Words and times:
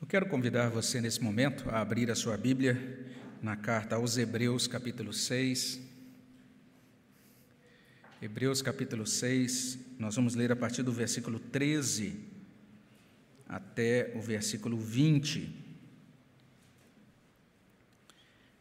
Eu 0.00 0.06
quero 0.06 0.26
convidar 0.26 0.70
você 0.70 1.00
nesse 1.00 1.20
momento 1.20 1.68
a 1.70 1.80
abrir 1.80 2.08
a 2.08 2.14
sua 2.14 2.36
Bíblia 2.36 3.04
na 3.42 3.56
carta 3.56 3.96
aos 3.96 4.16
Hebreus, 4.16 4.68
capítulo 4.68 5.12
6. 5.12 5.80
Hebreus, 8.22 8.62
capítulo 8.62 9.04
6, 9.04 9.76
nós 9.98 10.14
vamos 10.14 10.36
ler 10.36 10.52
a 10.52 10.56
partir 10.56 10.84
do 10.84 10.92
versículo 10.92 11.40
13 11.40 12.16
até 13.48 14.12
o 14.14 14.20
versículo 14.20 14.78
20. 14.78 15.52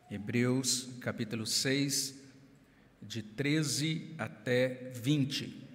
Hebreus, 0.10 0.90
capítulo 1.00 1.46
6, 1.46 2.16
de 3.00 3.22
13 3.22 4.16
até 4.18 4.92
20. 4.96 5.68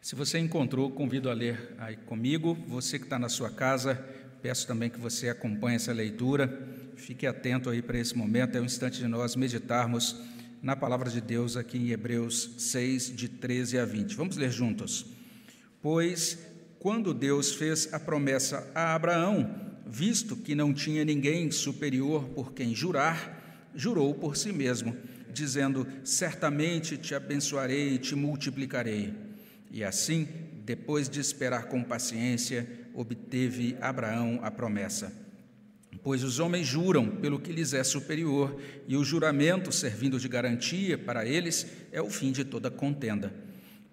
Se 0.00 0.14
você 0.14 0.38
encontrou, 0.38 0.90
convido 0.90 1.28
a 1.28 1.34
ler 1.34 1.74
aí 1.78 1.94
comigo. 1.94 2.54
Você 2.66 2.98
que 2.98 3.04
está 3.04 3.18
na 3.18 3.28
sua 3.28 3.50
casa, 3.50 4.02
peço 4.42 4.66
também 4.66 4.90
que 4.90 4.98
você 4.98 5.28
acompanhe 5.28 5.76
essa 5.76 5.92
leitura. 5.92 6.68
Fique 6.96 7.26
atento 7.26 7.70
aí 7.70 7.80
para 7.82 7.98
esse 7.98 8.16
momento, 8.16 8.56
é 8.56 8.60
o 8.60 8.64
instante 8.64 8.98
de 8.98 9.08
nós 9.08 9.36
meditarmos 9.36 10.20
na 10.62 10.76
palavra 10.76 11.08
de 11.08 11.20
Deus 11.20 11.56
aqui 11.56 11.78
em 11.78 11.90
Hebreus 11.90 12.50
6, 12.58 13.16
de 13.16 13.28
13 13.28 13.78
a 13.78 13.84
20. 13.84 14.14
Vamos 14.14 14.36
ler 14.36 14.50
juntos. 14.50 15.06
Pois, 15.80 16.38
quando 16.78 17.14
Deus 17.14 17.54
fez 17.54 17.92
a 17.92 17.98
promessa 17.98 18.70
a 18.74 18.94
Abraão, 18.94 19.54
visto 19.86 20.36
que 20.36 20.54
não 20.54 20.74
tinha 20.74 21.04
ninguém 21.04 21.50
superior 21.50 22.24
por 22.28 22.52
quem 22.52 22.74
jurar, 22.74 23.70
jurou 23.74 24.14
por 24.14 24.36
si 24.36 24.52
mesmo, 24.52 24.96
dizendo: 25.32 25.86
Certamente 26.04 26.98
te 26.98 27.14
abençoarei 27.14 27.94
e 27.94 27.98
te 27.98 28.14
multiplicarei. 28.14 29.29
E 29.70 29.84
assim, 29.84 30.26
depois 30.64 31.08
de 31.08 31.20
esperar 31.20 31.64
com 31.64 31.82
paciência, 31.82 32.68
obteve 32.94 33.76
Abraão 33.80 34.40
a 34.42 34.50
promessa. 34.50 35.12
Pois 36.02 36.24
os 36.24 36.38
homens 36.38 36.66
juram 36.66 37.16
pelo 37.16 37.38
que 37.38 37.52
lhes 37.52 37.74
é 37.74 37.84
superior, 37.84 38.60
e 38.88 38.96
o 38.96 39.04
juramento, 39.04 39.70
servindo 39.70 40.18
de 40.18 40.28
garantia 40.28 40.96
para 40.96 41.26
eles, 41.26 41.66
é 41.92 42.00
o 42.00 42.10
fim 42.10 42.32
de 42.32 42.44
toda 42.44 42.70
contenda. 42.70 43.32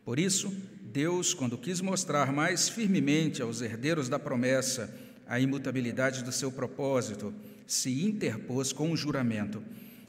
Por 0.06 0.18
isso, 0.18 0.56
Deus, 0.82 1.34
quando 1.34 1.58
quis 1.58 1.82
mostrar 1.82 2.32
mais 2.32 2.70
firmemente 2.70 3.42
aos 3.42 3.62
herdeiros 3.62 4.08
da 4.08 4.18
promessa 4.18 4.94
a 5.28 5.40
imutabilidade 5.40 6.24
do 6.24 6.32
seu 6.32 6.52
propósito, 6.52 7.34
se 7.66 8.06
interpôs 8.06 8.72
com 8.72 8.92
o 8.92 8.98
juramento 8.98 9.62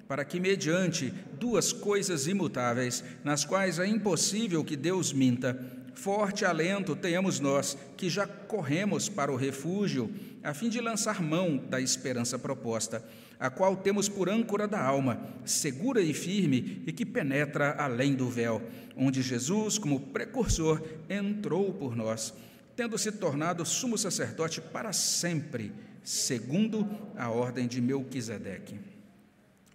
para 0.09 0.25
que, 0.25 0.41
mediante 0.41 1.13
duas 1.39 1.73
coisas 1.73 2.27
imutáveis, 2.27 3.05
nas 3.23 3.45
quais 3.45 3.79
é 3.79 3.87
impossível 3.87 4.65
que 4.65 4.75
Deus 4.75 5.13
minta, 5.13 5.61
forte 5.95 6.47
alento 6.47 6.97
tenhamos 6.97 7.39
nós, 7.39 7.77
que 7.97 8.09
já 8.09 8.27
corremos 8.27 9.09
para 9.09 9.31
o 9.31 9.37
refúgio, 9.37 10.11
a 10.43 10.55
fim 10.55 10.71
de 10.71 10.81
lançar 10.81 11.21
mão 11.21 11.59
da 11.59 11.79
esperança 11.79 12.39
proposta, 12.39 13.05
a 13.39 13.51
qual 13.51 13.77
temos 13.77 14.09
por 14.09 14.31
âncora 14.31 14.67
da 14.67 14.81
alma, 14.81 15.21
segura 15.45 16.01
e 16.01 16.15
firme, 16.15 16.83
e 16.87 16.93
que 16.93 17.05
penetra 17.05 17.77
além 17.79 18.15
do 18.15 18.31
véu, 18.31 18.63
onde 18.97 19.21
Jesus, 19.21 19.77
como 19.77 20.01
precursor, 20.01 20.83
entrou 21.11 21.75
por 21.75 21.95
nós, 21.95 22.33
tendo 22.75 22.97
se 22.97 23.13
tornado 23.13 23.65
sumo 23.67 23.99
sacerdote 23.99 24.61
para 24.61 24.93
sempre, 24.93 25.73
segundo 26.03 26.89
a 27.17 27.29
ordem 27.29 27.67
de 27.67 27.81
Melquisedeque. 27.81 28.98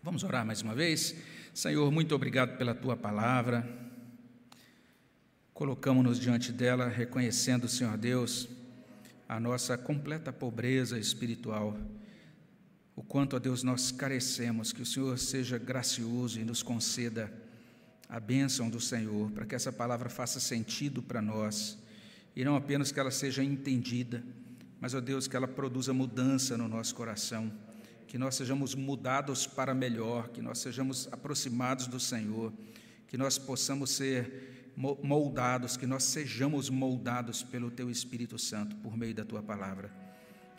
Vamos 0.03 0.21
orar 0.21 0.45
mais 0.45 0.61
uma 0.61 0.75
vez? 0.75 1.15
Senhor, 1.53 1.89
muito 1.89 2.13
obrigado 2.13 2.57
pela 2.57 2.75
tua 2.75 2.97
palavra. 2.97 3.65
Colocamos-nos 5.53 6.19
diante 6.19 6.51
dela, 6.51 6.89
reconhecendo, 6.89 7.69
Senhor 7.69 7.95
Deus, 7.95 8.49
a 9.29 9.39
nossa 9.39 9.77
completa 9.77 10.33
pobreza 10.33 10.99
espiritual. 10.99 11.79
O 12.97 13.01
quanto, 13.01 13.37
a 13.37 13.39
Deus, 13.39 13.63
nós 13.63 13.93
carecemos, 13.93 14.73
que 14.73 14.81
o 14.81 14.85
Senhor 14.85 15.17
seja 15.17 15.57
gracioso 15.57 16.37
e 16.37 16.43
nos 16.43 16.61
conceda 16.61 17.31
a 18.09 18.19
bênção 18.19 18.69
do 18.69 18.81
Senhor, 18.81 19.31
para 19.31 19.45
que 19.45 19.55
essa 19.55 19.71
palavra 19.71 20.09
faça 20.09 20.37
sentido 20.37 21.01
para 21.01 21.21
nós, 21.21 21.77
e 22.35 22.43
não 22.43 22.57
apenas 22.57 22.91
que 22.91 22.99
ela 22.99 23.09
seja 23.09 23.41
entendida, 23.41 24.21
mas, 24.81 24.93
ó 24.93 24.99
Deus, 24.99 25.29
que 25.29 25.37
ela 25.37 25.47
produza 25.47 25.93
mudança 25.93 26.57
no 26.57 26.67
nosso 26.67 26.93
coração 26.93 27.49
que 28.07 28.17
nós 28.17 28.35
sejamos 28.35 28.75
mudados 28.75 29.47
para 29.47 29.73
melhor, 29.73 30.29
que 30.29 30.41
nós 30.41 30.59
sejamos 30.59 31.07
aproximados 31.11 31.87
do 31.87 31.99
Senhor, 31.99 32.53
que 33.07 33.17
nós 33.17 33.37
possamos 33.37 33.91
ser 33.91 34.71
moldados, 34.75 35.77
que 35.77 35.85
nós 35.85 36.03
sejamos 36.03 36.69
moldados 36.69 37.43
pelo 37.43 37.69
Teu 37.69 37.89
Espírito 37.89 38.37
Santo 38.39 38.75
por 38.77 38.97
meio 38.97 39.13
da 39.13 39.23
Tua 39.23 39.41
palavra. 39.41 39.91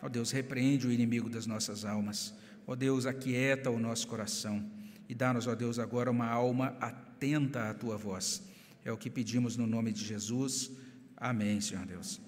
Ó 0.01 0.09
Deus, 0.09 0.31
repreende 0.31 0.87
o 0.87 0.91
inimigo 0.91 1.29
das 1.29 1.45
nossas 1.45 1.83
almas. 1.83 2.33
Ó 2.67 2.75
Deus, 2.75 3.05
aquieta 3.05 3.69
o 3.69 3.79
nosso 3.79 4.07
coração 4.07 4.65
e 5.07 5.13
dá-nos, 5.13 5.47
ó 5.47 5.55
Deus, 5.55 5.77
agora 5.79 6.09
uma 6.09 6.27
alma 6.27 6.75
atenta 6.79 7.69
à 7.69 7.73
Tua 7.73 7.97
voz. 7.97 8.43
É 8.83 8.91
o 8.91 8.97
que 8.97 9.09
pedimos 9.09 9.57
no 9.57 9.67
nome 9.67 9.91
de 9.91 10.03
Jesus. 10.03 10.71
Amém, 11.17 11.59
Senhor 11.61 11.85
Deus. 11.85 12.21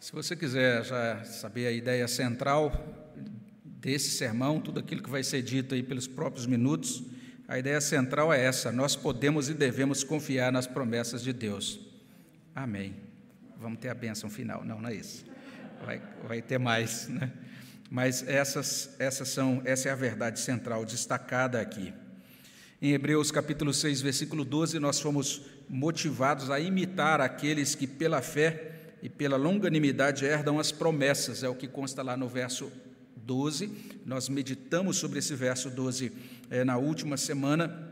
Se 0.00 0.12
você 0.12 0.34
quiser 0.34 0.82
já 0.82 1.22
saber 1.24 1.66
a 1.66 1.70
ideia 1.70 2.08
central 2.08 2.72
desse 3.62 4.08
sermão, 4.08 4.58
tudo 4.58 4.80
aquilo 4.80 5.02
que 5.02 5.10
vai 5.10 5.22
ser 5.22 5.42
dito 5.42 5.74
aí 5.74 5.82
pelos 5.82 6.06
próprios 6.06 6.46
minutos, 6.46 7.02
a 7.46 7.58
ideia 7.58 7.82
central 7.82 8.32
é 8.32 8.42
essa: 8.42 8.72
nós 8.72 8.96
podemos 8.96 9.50
e 9.50 9.54
devemos 9.54 10.02
confiar 10.02 10.50
nas 10.50 10.66
promessas 10.66 11.22
de 11.22 11.34
Deus. 11.34 11.78
Amém. 12.54 12.96
Vamos 13.58 13.78
ter 13.78 13.90
a 13.90 13.94
bênção 13.94 14.30
final. 14.30 14.64
Não, 14.64 14.80
não 14.80 14.88
é 14.88 14.94
isso. 14.94 15.26
Vai, 15.84 16.00
vai 16.26 16.40
ter 16.40 16.58
mais, 16.58 17.06
né? 17.06 17.30
Mas 17.90 18.26
essas, 18.26 18.96
essas 18.98 19.28
são, 19.28 19.60
essa 19.66 19.90
é 19.90 19.92
a 19.92 19.96
verdade 19.96 20.40
central 20.40 20.86
destacada 20.86 21.60
aqui. 21.60 21.92
Em 22.80 22.92
Hebreus 22.92 23.30
capítulo 23.30 23.74
6, 23.74 24.00
versículo 24.00 24.46
12, 24.46 24.78
nós 24.78 24.98
fomos 24.98 25.42
motivados 25.68 26.50
a 26.50 26.58
imitar 26.58 27.20
aqueles 27.20 27.74
que 27.74 27.86
pela 27.86 28.22
fé 28.22 28.69
e 29.02 29.08
pela 29.08 29.36
longanimidade 29.36 30.24
herdam 30.24 30.58
as 30.58 30.70
promessas, 30.70 31.42
é 31.42 31.48
o 31.48 31.54
que 31.54 31.66
consta 31.66 32.02
lá 32.02 32.16
no 32.16 32.28
verso 32.28 32.70
12. 33.16 33.70
Nós 34.04 34.28
meditamos 34.28 34.96
sobre 34.96 35.18
esse 35.18 35.34
verso 35.34 35.70
12 35.70 36.12
é, 36.50 36.64
na 36.64 36.76
última 36.76 37.16
semana 37.16 37.88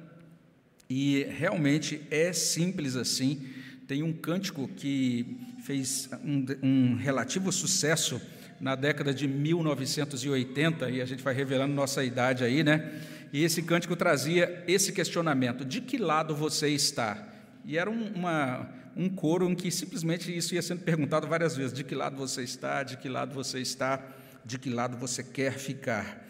e 0.89 1.25
realmente 1.25 2.01
é 2.11 2.33
simples 2.33 2.97
assim. 2.97 3.47
Tem 3.87 4.03
um 4.03 4.13
cântico 4.13 4.69
que 4.69 5.39
fez 5.65 6.09
um, 6.25 6.45
um 6.63 6.95
relativo 6.97 7.51
sucesso 7.53 8.21
na 8.61 8.75
década 8.75 9.15
de 9.15 9.29
1980, 9.29 10.91
e 10.91 11.01
a 11.01 11.05
gente 11.05 11.23
vai 11.23 11.33
revelando 11.33 11.73
nossa 11.73 12.03
idade 12.03 12.43
aí, 12.43 12.65
né? 12.65 13.01
E 13.33 13.45
esse 13.45 13.63
cântico 13.63 13.95
trazia 13.95 14.65
esse 14.67 14.93
questionamento: 14.93 15.65
de 15.65 15.81
que 15.81 15.97
lado 15.97 16.35
você 16.35 16.69
está? 16.69 17.29
E 17.69 17.77
era 17.77 17.91
uma, 17.91 18.67
um 18.97 19.11
coro 19.11 19.47
em 19.47 19.55
que 19.55 19.71
simplesmente 19.71 20.35
isso 20.35 20.55
ia 20.55 20.63
sendo 20.63 20.81
perguntado 20.81 21.27
várias 21.27 21.55
vezes: 21.55 21.71
de 21.71 21.85
que 21.85 21.95
lado 21.95 22.17
você 22.17 22.43
está, 22.43 22.83
de 22.83 22.97
que 22.97 23.11
lado 23.11 23.35
você 23.35 23.59
está, 23.59 24.03
de 24.43 24.59
que 24.59 24.71
lado 24.71 24.97
você 24.97 25.23
quer 25.23 25.53
ficar. 25.53 26.27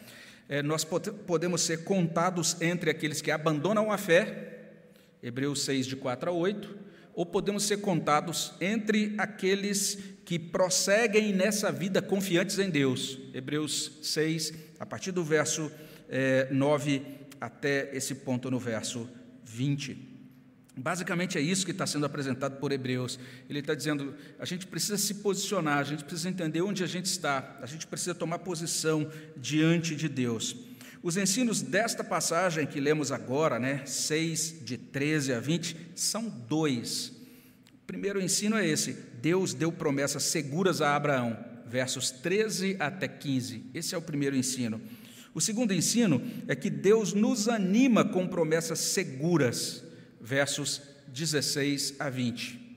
É, 0.49 0.63
nós 0.65 0.85
podemos 0.85 1.61
ser 1.61 1.85
contados 1.85 2.61
entre 2.61 2.91
aqueles 2.91 3.23
que 3.23 3.31
abandonam 3.31 3.93
a 3.93 3.97
fé, 3.97 4.73
Hebreus 5.23 5.63
6, 5.63 5.87
de 5.87 5.95
4 5.95 6.29
a 6.29 6.33
8, 6.33 6.77
ou 7.15 7.25
podemos 7.25 7.63
ser 7.63 7.83
contados 7.83 8.55
entre 8.61 9.15
aqueles 9.17 9.97
que 10.25 10.41
prosseguem 10.41 11.33
nessa 11.33 11.71
vida 11.71 12.03
confiantes 12.03 12.59
em 12.59 12.69
Deus, 12.69 13.17
Hebreus 13.33 13.93
6, 14.03 14.55
a 14.81 14.85
partir 14.85 15.13
do 15.13 15.23
verso 15.23 15.71
é, 16.09 16.49
9 16.51 17.01
até 17.41 17.95
esse 17.95 18.17
ponto 18.17 18.51
no 18.51 18.59
verso 18.59 19.09
20. 19.45 20.08
Basicamente 20.79 21.37
é 21.37 21.41
isso 21.41 21.65
que 21.65 21.73
está 21.73 21.87
sendo 21.87 22.07
apresentado 22.07 22.57
por 22.59 22.71
Hebreus. 22.71 23.19
Ele 23.51 23.59
está 23.59 23.75
dizendo: 23.75 24.15
a 24.39 24.45
gente 24.45 24.65
precisa 24.65 24.97
se 24.97 25.15
posicionar, 25.15 25.79
a 25.79 25.83
gente 25.83 26.05
precisa 26.05 26.29
entender 26.29 26.63
onde 26.63 26.85
a 26.85 26.87
gente 26.87 27.07
está, 27.07 27.59
a 27.61 27.67
gente 27.67 27.85
precisa 27.87 28.15
tomar 28.15 28.39
posição 28.39 29.11
diante 29.37 29.97
de 29.97 30.09
Deus. 30.09 30.57
Os 31.03 31.17
ensinos 31.17 31.63
desta 31.63 32.05
passagem 32.05 32.65
que 32.65 32.81
lemos 32.81 33.11
agora, 33.11 33.59
né, 33.59 33.85
6, 33.87 34.61
de 34.65 34.77
13 34.77 35.33
a 35.33 35.41
20, 35.41 35.77
são 35.97 36.29
dois. 36.29 37.09
O 37.83 37.87
primeiro 37.87 38.21
ensino 38.21 38.57
é 38.57 38.65
esse: 38.65 38.93
Deus 39.21 39.55
deu 39.55 39.73
promessas 39.73 40.23
seguras 40.23 40.81
a 40.81 40.95
Abraão, 40.95 41.37
versos 41.67 42.13
13 42.13 42.77
até 42.79 43.09
15. 43.09 43.65
Esse 43.75 43.97
é 43.97 43.99
o 43.99 44.03
primeiro 44.03 44.37
ensino. 44.37 44.81
O 45.35 45.41
segundo 45.41 45.75
ensino 45.75 46.23
é 46.47 46.55
que 46.55 46.71
Deus 46.71 47.13
nos 47.15 47.49
anima 47.49 48.05
com 48.05 48.29
promessas 48.29 48.79
seguras 48.79 49.88
versos 50.21 50.83
16 51.09 51.95
a 51.99 52.09
20. 52.09 52.69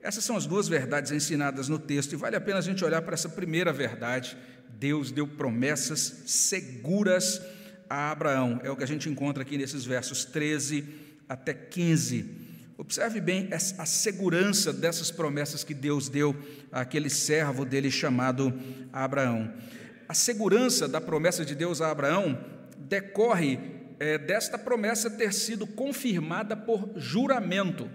Essas 0.00 0.24
são 0.24 0.36
as 0.36 0.46
duas 0.46 0.68
verdades 0.68 1.12
ensinadas 1.12 1.68
no 1.68 1.78
texto, 1.78 2.12
e 2.12 2.16
vale 2.16 2.36
a 2.36 2.40
pena 2.40 2.58
a 2.58 2.62
gente 2.62 2.84
olhar 2.84 3.02
para 3.02 3.14
essa 3.14 3.28
primeira 3.28 3.72
verdade. 3.72 4.36
Deus 4.78 5.12
deu 5.12 5.26
promessas 5.26 6.22
seguras 6.26 7.40
a 7.88 8.10
Abraão, 8.10 8.60
é 8.64 8.70
o 8.70 8.76
que 8.76 8.82
a 8.82 8.86
gente 8.86 9.08
encontra 9.08 9.42
aqui 9.42 9.56
nesses 9.56 9.84
versos 9.84 10.24
13 10.24 10.84
até 11.28 11.54
15. 11.54 12.42
Observe 12.78 13.20
bem 13.20 13.48
a 13.52 13.86
segurança 13.86 14.72
dessas 14.72 15.10
promessas 15.10 15.62
que 15.62 15.74
Deus 15.74 16.08
deu 16.08 16.34
àquele 16.72 17.08
servo 17.08 17.64
dele 17.64 17.90
chamado 17.90 18.52
Abraão. 18.92 19.54
A 20.08 20.14
segurança 20.14 20.88
da 20.88 21.00
promessa 21.00 21.44
de 21.44 21.54
Deus 21.54 21.80
a 21.80 21.90
Abraão 21.90 22.38
decorre 22.76 23.60
é, 24.02 24.18
desta 24.18 24.58
promessa 24.58 25.08
ter 25.08 25.32
sido 25.32 25.64
confirmada 25.64 26.56
por 26.56 26.90
juramento. 26.96 27.88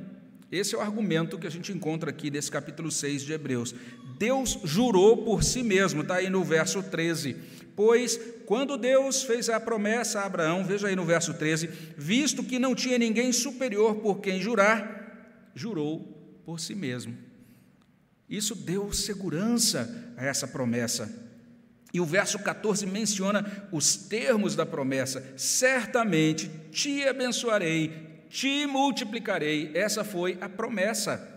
Esse 0.49 0.73
é 0.73 0.77
o 0.77 0.81
argumento 0.81 1.37
que 1.37 1.45
a 1.45 1.51
gente 1.51 1.73
encontra 1.73 2.11
aqui 2.11 2.31
nesse 2.31 2.49
capítulo 2.49 2.89
6 2.89 3.23
de 3.23 3.33
Hebreus. 3.33 3.75
Deus 4.17 4.57
jurou 4.63 5.25
por 5.25 5.43
si 5.43 5.61
mesmo, 5.61 6.03
está 6.03 6.15
aí 6.15 6.29
no 6.29 6.45
verso 6.45 6.81
13. 6.81 7.35
Pois, 7.75 8.17
quando 8.45 8.77
Deus 8.77 9.23
fez 9.23 9.49
a 9.49 9.59
promessa 9.59 10.21
a 10.21 10.25
Abraão, 10.25 10.63
veja 10.63 10.87
aí 10.87 10.95
no 10.95 11.03
verso 11.03 11.33
13: 11.33 11.67
visto 11.97 12.41
que 12.41 12.57
não 12.57 12.73
tinha 12.73 12.97
ninguém 12.97 13.33
superior 13.33 13.95
por 13.95 14.21
quem 14.21 14.39
jurar, 14.39 15.51
jurou 15.53 16.41
por 16.45 16.57
si 16.61 16.73
mesmo. 16.73 17.17
Isso 18.29 18.55
deu 18.55 18.93
segurança 18.93 20.13
a 20.15 20.25
essa 20.25 20.47
promessa. 20.47 21.26
E 21.93 21.99
o 21.99 22.05
verso 22.05 22.39
14 22.39 22.85
menciona 22.85 23.67
os 23.71 23.95
termos 23.95 24.55
da 24.55 24.65
promessa: 24.65 25.23
certamente 25.37 26.49
te 26.71 27.07
abençoarei, 27.07 28.25
te 28.29 28.65
multiplicarei. 28.65 29.71
Essa 29.73 30.03
foi 30.03 30.37
a 30.41 30.49
promessa. 30.49 31.35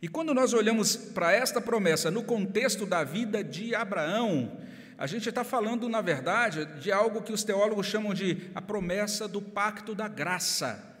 E 0.00 0.08
quando 0.08 0.34
nós 0.34 0.52
olhamos 0.52 0.96
para 0.96 1.32
esta 1.32 1.60
promessa 1.60 2.10
no 2.10 2.24
contexto 2.24 2.84
da 2.84 3.04
vida 3.04 3.44
de 3.44 3.72
Abraão, 3.72 4.50
a 4.98 5.06
gente 5.06 5.28
está 5.28 5.44
falando, 5.44 5.88
na 5.88 6.00
verdade, 6.00 6.64
de 6.80 6.90
algo 6.90 7.22
que 7.22 7.32
os 7.32 7.44
teólogos 7.44 7.86
chamam 7.86 8.12
de 8.12 8.50
a 8.54 8.60
promessa 8.60 9.28
do 9.28 9.40
pacto 9.40 9.94
da 9.94 10.08
graça. 10.08 10.92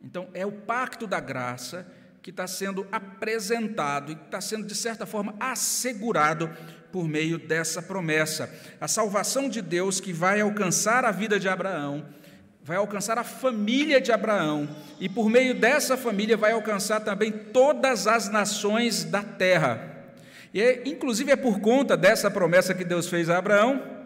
Então, 0.00 0.28
é 0.32 0.46
o 0.46 0.52
pacto 0.52 1.06
da 1.06 1.18
graça 1.18 1.86
que 2.22 2.30
está 2.30 2.46
sendo 2.46 2.86
apresentado 2.92 4.12
e 4.12 4.14
está 4.14 4.40
sendo, 4.40 4.66
de 4.66 4.74
certa 4.74 5.06
forma, 5.06 5.34
assegurado 5.40 6.50
por 6.92 7.08
meio 7.08 7.38
dessa 7.38 7.82
promessa. 7.82 8.52
A 8.80 8.88
salvação 8.88 9.48
de 9.48 9.60
Deus 9.60 10.00
que 10.00 10.12
vai 10.12 10.40
alcançar 10.40 11.04
a 11.04 11.10
vida 11.10 11.38
de 11.38 11.48
Abraão, 11.48 12.04
vai 12.62 12.76
alcançar 12.76 13.18
a 13.18 13.24
família 13.24 14.00
de 14.00 14.12
Abraão, 14.12 14.68
e 15.00 15.08
por 15.08 15.30
meio 15.30 15.54
dessa 15.54 15.96
família 15.96 16.36
vai 16.36 16.52
alcançar 16.52 17.00
também 17.00 17.32
todas 17.32 18.06
as 18.06 18.28
nações 18.28 19.04
da 19.04 19.22
terra. 19.22 19.96
E 20.52 20.60
é, 20.60 20.82
inclusive 20.86 21.32
é 21.32 21.36
por 21.36 21.60
conta 21.60 21.96
dessa 21.96 22.30
promessa 22.30 22.74
que 22.74 22.84
Deus 22.84 23.08
fez 23.08 23.28
a 23.28 23.38
Abraão 23.38 23.97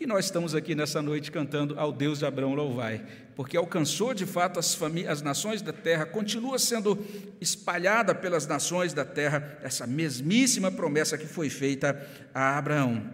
que 0.00 0.06
nós 0.06 0.24
estamos 0.24 0.54
aqui 0.54 0.74
nessa 0.74 1.02
noite 1.02 1.30
cantando 1.30 1.78
ao 1.78 1.92
Deus 1.92 2.20
de 2.20 2.24
Abraão 2.24 2.54
louvai, 2.54 3.04
porque 3.36 3.54
alcançou 3.54 4.14
de 4.14 4.24
fato 4.24 4.58
as, 4.58 4.78
as 5.06 5.20
nações 5.20 5.60
da 5.60 5.74
terra, 5.74 6.06
continua 6.06 6.58
sendo 6.58 6.98
espalhada 7.38 8.14
pelas 8.14 8.46
nações 8.46 8.94
da 8.94 9.04
terra 9.04 9.58
essa 9.62 9.86
mesmíssima 9.86 10.72
promessa 10.72 11.18
que 11.18 11.26
foi 11.26 11.50
feita 11.50 12.02
a 12.32 12.56
Abraão. 12.56 13.12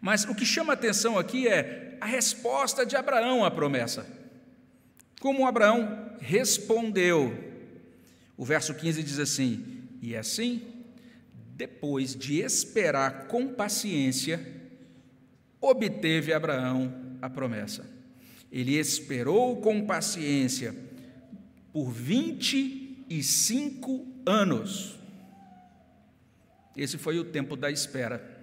Mas 0.00 0.22
o 0.22 0.32
que 0.32 0.46
chama 0.46 0.74
atenção 0.74 1.18
aqui 1.18 1.48
é 1.48 1.98
a 2.00 2.06
resposta 2.06 2.86
de 2.86 2.94
Abraão 2.94 3.44
à 3.44 3.50
promessa. 3.50 4.06
Como 5.20 5.44
Abraão 5.44 6.12
respondeu. 6.20 7.36
O 8.36 8.44
verso 8.44 8.72
15 8.72 9.02
diz 9.02 9.18
assim: 9.18 9.82
E 10.00 10.14
assim, 10.14 10.62
depois 11.56 12.14
de 12.14 12.38
esperar 12.42 13.26
com 13.26 13.48
paciência, 13.48 14.54
obteve 15.68 16.32
Abraão 16.32 17.18
a 17.20 17.28
promessa. 17.28 17.84
Ele 18.50 18.78
esperou 18.78 19.60
com 19.60 19.86
paciência 19.86 20.74
por 21.72 21.90
25 21.90 24.06
anos. 24.24 24.98
Esse 26.76 26.98
foi 26.98 27.18
o 27.18 27.24
tempo 27.24 27.56
da 27.56 27.70
espera. 27.70 28.36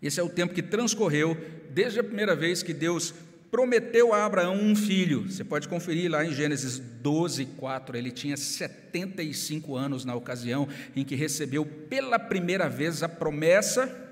Esse 0.00 0.20
é 0.20 0.22
o 0.22 0.28
tempo 0.28 0.54
que 0.54 0.62
transcorreu 0.62 1.36
desde 1.70 2.00
a 2.00 2.04
primeira 2.04 2.36
vez 2.36 2.62
que 2.62 2.74
Deus 2.74 3.14
prometeu 3.50 4.12
a 4.12 4.26
Abraão 4.26 4.56
um 4.56 4.74
filho. 4.74 5.30
Você 5.30 5.44
pode 5.44 5.68
conferir 5.68 6.10
lá 6.10 6.24
em 6.24 6.32
Gênesis 6.32 6.78
12, 6.78 7.46
4. 7.56 7.96
Ele 7.96 8.10
tinha 8.10 8.36
75 8.36 9.76
anos 9.76 10.04
na 10.04 10.14
ocasião 10.14 10.68
em 10.94 11.04
que 11.04 11.14
recebeu 11.14 11.64
pela 11.64 12.18
primeira 12.18 12.68
vez 12.68 13.02
a 13.02 13.08
promessa 13.08 14.03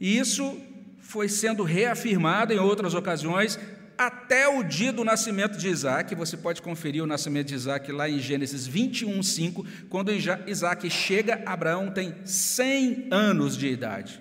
e 0.00 0.18
isso 0.18 0.60
foi 1.00 1.28
sendo 1.28 1.62
reafirmado 1.62 2.52
em 2.52 2.58
outras 2.58 2.94
ocasiões 2.94 3.58
até 3.96 4.46
o 4.46 4.62
dia 4.62 4.92
do 4.92 5.04
nascimento 5.04 5.58
de 5.58 5.68
Isaac. 5.68 6.14
Você 6.14 6.36
pode 6.36 6.62
conferir 6.62 7.02
o 7.02 7.06
nascimento 7.06 7.48
de 7.48 7.54
Isaac 7.54 7.90
lá 7.90 8.08
em 8.08 8.20
Gênesis 8.20 8.66
21, 8.66 9.22
5. 9.22 9.66
Quando 9.88 10.12
Isaac 10.12 10.88
chega, 10.88 11.42
Abraão 11.44 11.90
tem 11.90 12.14
100 12.24 13.08
anos 13.10 13.56
de 13.56 13.66
idade. 13.66 14.20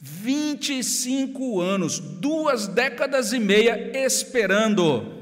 25 0.00 1.60
anos, 1.60 1.98
duas 1.98 2.66
décadas 2.66 3.32
e 3.32 3.38
meia 3.38 3.92
esperando. 4.04 5.14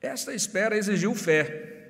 Esta 0.00 0.32
espera 0.32 0.76
exigiu 0.76 1.14
fé. 1.14 1.81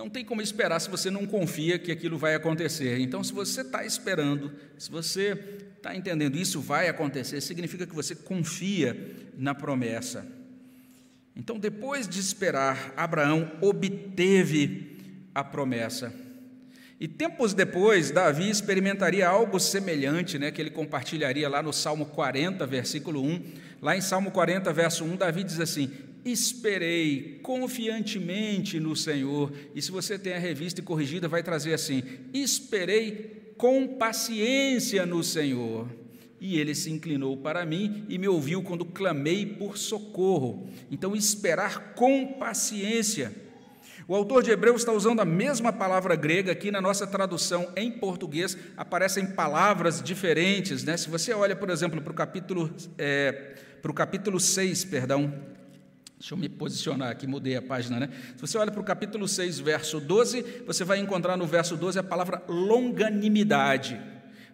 Não 0.00 0.08
tem 0.08 0.24
como 0.24 0.40
esperar 0.40 0.80
se 0.80 0.88
você 0.88 1.10
não 1.10 1.26
confia 1.26 1.78
que 1.78 1.92
aquilo 1.92 2.16
vai 2.16 2.34
acontecer. 2.34 2.98
Então, 3.00 3.22
se 3.22 3.34
você 3.34 3.60
está 3.60 3.84
esperando, 3.84 4.50
se 4.78 4.90
você 4.90 5.38
está 5.76 5.94
entendendo 5.94 6.38
isso 6.38 6.58
vai 6.58 6.88
acontecer, 6.88 7.38
significa 7.42 7.86
que 7.86 7.94
você 7.94 8.14
confia 8.14 8.96
na 9.36 9.54
promessa. 9.54 10.26
Então, 11.36 11.58
depois 11.58 12.08
de 12.08 12.18
esperar, 12.18 12.94
Abraão 12.96 13.52
obteve 13.60 14.96
a 15.34 15.44
promessa. 15.44 16.10
E 16.98 17.06
tempos 17.06 17.52
depois, 17.52 18.10
Davi 18.10 18.48
experimentaria 18.48 19.28
algo 19.28 19.60
semelhante, 19.60 20.38
né, 20.38 20.50
que 20.50 20.62
ele 20.62 20.70
compartilharia 20.70 21.46
lá 21.46 21.62
no 21.62 21.74
Salmo 21.74 22.06
40, 22.06 22.66
versículo 22.66 23.22
1. 23.22 23.44
Lá 23.82 23.94
em 23.94 24.00
Salmo 24.00 24.30
40, 24.30 24.72
verso 24.72 25.04
1, 25.04 25.16
Davi 25.16 25.44
diz 25.44 25.60
assim: 25.60 25.92
esperei 26.24 27.40
confiantemente 27.42 28.78
no 28.78 28.94
Senhor. 28.94 29.52
E 29.74 29.80
se 29.80 29.90
você 29.90 30.18
tem 30.18 30.34
a 30.34 30.38
revista 30.38 30.82
corrigida, 30.82 31.28
vai 31.28 31.42
trazer 31.42 31.74
assim: 31.74 32.02
esperei 32.32 33.54
com 33.56 33.86
paciência 33.86 35.04
no 35.04 35.22
Senhor. 35.22 35.88
E 36.40 36.58
ele 36.58 36.74
se 36.74 36.90
inclinou 36.90 37.36
para 37.36 37.66
mim 37.66 38.06
e 38.08 38.16
me 38.16 38.26
ouviu 38.26 38.62
quando 38.62 38.84
clamei 38.84 39.44
por 39.44 39.76
socorro. 39.76 40.66
Então, 40.90 41.14
esperar 41.14 41.92
com 41.94 42.34
paciência. 42.38 43.34
O 44.08 44.14
autor 44.16 44.42
de 44.42 44.50
Hebreus 44.50 44.80
está 44.80 44.92
usando 44.92 45.20
a 45.20 45.24
mesma 45.24 45.72
palavra 45.72 46.16
grega 46.16 46.50
aqui 46.50 46.70
na 46.70 46.80
nossa 46.80 47.06
tradução 47.06 47.70
em 47.76 47.92
português, 47.92 48.56
aparecem 48.76 49.26
palavras 49.26 50.02
diferentes. 50.02 50.82
Né? 50.82 50.96
Se 50.96 51.08
você 51.08 51.32
olha, 51.32 51.54
por 51.54 51.70
exemplo, 51.70 52.00
para 52.00 52.10
o 52.10 52.14
capítulo, 52.14 52.74
é, 52.98 53.54
para 53.80 53.90
o 53.90 53.94
capítulo 53.94 54.40
6, 54.40 54.84
perdão, 54.86 55.32
Deixa 56.20 56.34
eu 56.34 56.38
me 56.38 56.50
posicionar 56.50 57.08
aqui, 57.08 57.26
mudei 57.26 57.56
a 57.56 57.62
página, 57.62 57.98
né? 57.98 58.10
Se 58.36 58.42
você 58.42 58.58
olha 58.58 58.70
para 58.70 58.80
o 58.82 58.84
capítulo 58.84 59.26
6, 59.26 59.58
verso 59.60 59.98
12, 59.98 60.42
você 60.66 60.84
vai 60.84 60.98
encontrar 60.98 61.34
no 61.34 61.46
verso 61.46 61.78
12 61.78 61.98
a 61.98 62.02
palavra 62.02 62.42
longanimidade. 62.46 63.98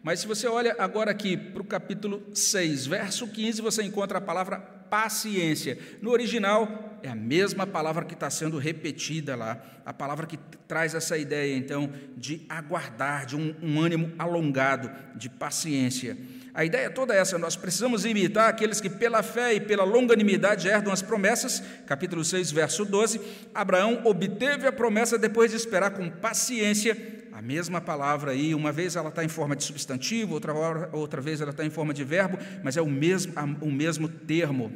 Mas 0.01 0.21
se 0.21 0.29
você 0.29 0.47
olha 0.47 0.77
agora 0.79 1.11
aqui 1.11 1.37
para 1.37 1.61
o 1.61 1.65
capítulo 1.65 2.23
6, 2.33 2.87
verso 2.87 3.27
15, 3.27 3.61
você 3.61 3.83
encontra 3.83 4.19
a 4.19 4.21
palavra 4.21 4.61
paciência. 4.61 5.77
No 6.01 6.13
original, 6.13 7.01
é 7.03 7.09
a 7.09 7.17
mesma 7.17 7.67
palavra 7.67 8.05
que 8.05 8.15
está 8.15 8.31
sendo 8.31 8.59
repetida 8.59 9.35
lá, 9.35 9.61
a 9.85 9.93
palavra 9.93 10.25
que 10.25 10.39
traz 10.69 10.95
essa 10.95 11.19
ideia, 11.19 11.57
então, 11.57 11.93
de 12.17 12.47
aguardar, 12.49 13.27
de 13.27 13.35
um, 13.35 13.53
um 13.61 13.81
ânimo 13.81 14.13
alongado, 14.21 14.89
de 15.17 15.29
paciência. 15.29 16.17
A 16.57 16.65
ideia 16.65 16.89
toda 16.89 17.15
é 17.15 17.19
essa, 17.19 17.37
nós 17.37 17.55
precisamos 17.55 18.07
imitar 18.07 18.49
aqueles 18.49 18.81
que 18.81 18.89
pela 18.89 19.23
fé 19.23 19.53
e 19.53 19.61
pela 19.61 19.85
longanimidade 19.85 20.67
herdam 20.67 20.91
as 20.91 21.03
promessas. 21.03 21.63
Capítulo 21.87 22.25
6, 22.25 22.51
verso 22.51 22.83
12. 22.87 23.21
Abraão 23.55 24.01
obteve 24.07 24.67
a 24.67 24.73
promessa 24.73 25.19
depois 25.19 25.51
de 25.51 25.59
esperar 25.59 25.91
com 25.91 26.09
paciência 26.09 26.97
a 27.31 27.43
mesma 27.43 27.83
palavra 27.83 28.31
aí, 28.31 28.55
uma 28.55 28.73
vez 28.73 28.97
ela 28.97 29.11
está 29.11 29.23
em 29.23 29.29
forma 29.29 29.55
de 29.55 29.63
substantivo, 29.63 30.33
outra, 30.33 30.55
hora, 30.55 30.89
outra 30.95 31.21
vez 31.21 31.43
ela 31.43 31.51
está 31.51 31.63
em 31.63 31.69
forma 31.69 31.93
de 31.93 32.03
verbo, 32.03 32.39
mas 32.65 32.79
é 32.79 32.81
o 32.81 32.87
mesmo, 32.87 33.35
o 33.61 33.71
mesmo 33.71 34.09
termo. 34.09 34.73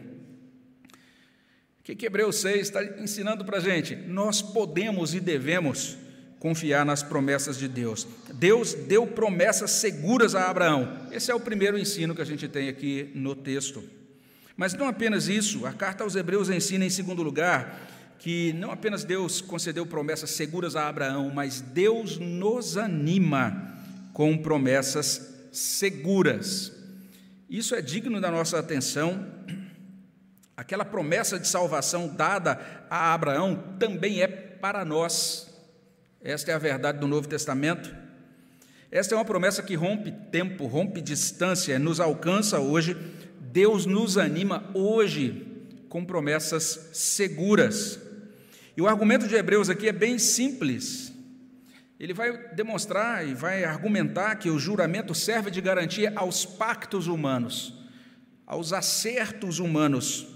O 1.81 1.83
que, 1.83 1.97
que 1.97 2.05
Hebreus 2.05 2.37
6 2.43 2.61
está 2.61 2.85
ensinando 3.01 3.47
para 3.47 3.57
a 3.57 3.61
gente? 3.61 3.97
Nós 3.97 4.43
podemos 4.43 5.15
e 5.15 5.21
devemos 5.21 5.97
confiar 6.41 6.87
nas 6.87 7.03
promessas 7.03 7.57
de 7.59 7.69
Deus. 7.69 8.09
Deus 8.35 8.73
deu 8.75 9.07
promessas 9.07 9.71
seguras 9.73 10.35
a 10.35 10.49
Abraão. 10.49 11.07
Esse 11.13 11.31
é 11.31 11.35
o 11.35 11.39
primeiro 11.39 11.79
ensino 11.79 12.15
que 12.15 12.23
a 12.23 12.27
gente 12.27 12.49
tem 12.49 12.69
aqui 12.69 13.13
no 13.15 13.37
texto. 13.37 13.85
Mas 14.57 14.73
não 14.73 14.89
apenas 14.89 15.29
isso, 15.29 15.67
a 15.67 15.73
carta 15.73 16.03
aos 16.03 16.17
Hebreus 16.17 16.49
ensina, 16.49 16.85
em 16.85 16.91
segundo 16.91 17.23
lugar, 17.23 17.89
que 18.19 18.55
não 18.55 18.71
apenas 18.71 19.05
Deus 19.05 19.41
concedeu 19.41 19.87
promessas 19.87 20.31
seguras 20.31 20.75
a 20.77 20.89
Abraão, 20.89 21.31
mas 21.33 21.61
Deus 21.61 22.19
nos 22.19 22.77
anima 22.77 23.75
com 24.13 24.37
promessas 24.37 25.35
seguras. 25.53 26.73
Isso 27.49 27.75
é 27.75 27.83
digno 27.83 28.21
da 28.21 28.31
nossa 28.31 28.59
atenção. 28.59 29.27
Aquela 30.57 30.85
promessa 30.85 31.39
de 31.39 31.49
salvação 31.49 32.09
dada 32.09 32.87
a 32.89 33.13
Abraão 33.13 33.77
também 33.79 34.23
é 34.23 34.27
para 34.27 34.85
nós. 34.85 35.50
Esta 36.23 36.53
é 36.53 36.55
a 36.55 36.59
verdade 36.59 36.99
do 36.99 37.09
Novo 37.09 37.27
Testamento. 37.27 37.95
Esta 38.91 39.15
é 39.15 39.17
uma 39.17 39.25
promessa 39.25 39.63
que 39.63 39.75
rompe 39.75 40.13
tempo, 40.31 40.67
rompe 40.67 41.01
distância, 41.01 41.79
nos 41.79 41.99
alcança 41.99 42.61
hoje. 42.61 42.95
Deus 43.41 43.87
nos 43.87 44.19
anima 44.19 44.69
hoje 44.75 45.47
com 45.89 46.05
promessas 46.05 46.91
seguras. 46.93 47.99
E 48.77 48.83
o 48.83 48.87
argumento 48.87 49.27
de 49.27 49.35
Hebreus 49.35 49.71
aqui 49.71 49.89
é 49.89 49.93
bem 49.93 50.19
simples. 50.19 51.11
Ele 51.99 52.13
vai 52.13 52.55
demonstrar 52.55 53.27
e 53.27 53.33
vai 53.33 53.65
argumentar 53.65 54.37
que 54.37 54.51
o 54.51 54.59
juramento 54.59 55.15
serve 55.15 55.51
de 55.51 55.61
garantia 55.63 56.13
aos 56.15 56.45
pactos 56.45 57.07
humanos, 57.07 57.75
aos 58.47 58.75
acertos 58.75 59.59
humanos. 59.59 60.29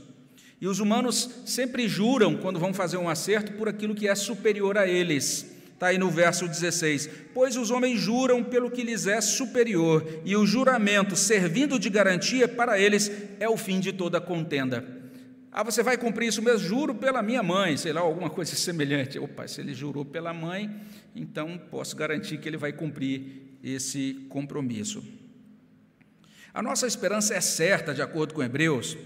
E 0.60 0.66
os 0.66 0.80
humanos 0.80 1.42
sempre 1.44 1.86
juram, 1.88 2.38
quando 2.38 2.58
vão 2.58 2.72
fazer 2.72 2.96
um 2.96 3.08
acerto, 3.08 3.52
por 3.52 3.68
aquilo 3.68 3.94
que 3.94 4.08
é 4.08 4.14
superior 4.14 4.78
a 4.78 4.86
eles. 4.86 5.53
Está 5.74 5.88
aí 5.88 5.98
no 5.98 6.08
verso 6.08 6.48
16: 6.48 7.10
Pois 7.34 7.56
os 7.56 7.70
homens 7.70 8.00
juram 8.00 8.42
pelo 8.42 8.70
que 8.70 8.82
lhes 8.82 9.06
é 9.06 9.20
superior, 9.20 10.06
e 10.24 10.36
o 10.36 10.46
juramento, 10.46 11.16
servindo 11.16 11.78
de 11.78 11.90
garantia 11.90 12.48
para 12.48 12.78
eles, 12.78 13.10
é 13.38 13.48
o 13.48 13.56
fim 13.56 13.80
de 13.80 13.92
toda 13.92 14.20
contenda. 14.20 15.02
Ah, 15.52 15.62
você 15.62 15.82
vai 15.82 15.96
cumprir 15.96 16.28
isso 16.28 16.42
mesmo? 16.42 16.66
Juro 16.66 16.94
pela 16.94 17.22
minha 17.22 17.42
mãe, 17.42 17.76
sei 17.76 17.92
lá, 17.92 18.00
alguma 18.00 18.30
coisa 18.30 18.54
semelhante. 18.56 19.18
Opa, 19.18 19.46
se 19.46 19.60
ele 19.60 19.74
jurou 19.74 20.04
pela 20.04 20.32
mãe, 20.32 20.68
então 21.14 21.56
posso 21.70 21.94
garantir 21.94 22.38
que 22.38 22.48
ele 22.48 22.56
vai 22.56 22.72
cumprir 22.72 23.58
esse 23.62 24.26
compromisso. 24.28 25.02
A 26.52 26.62
nossa 26.62 26.86
esperança 26.86 27.34
é 27.34 27.40
certa, 27.40 27.92
de 27.92 28.02
acordo 28.02 28.34
com 28.34 28.42
Hebreus, 28.42 28.96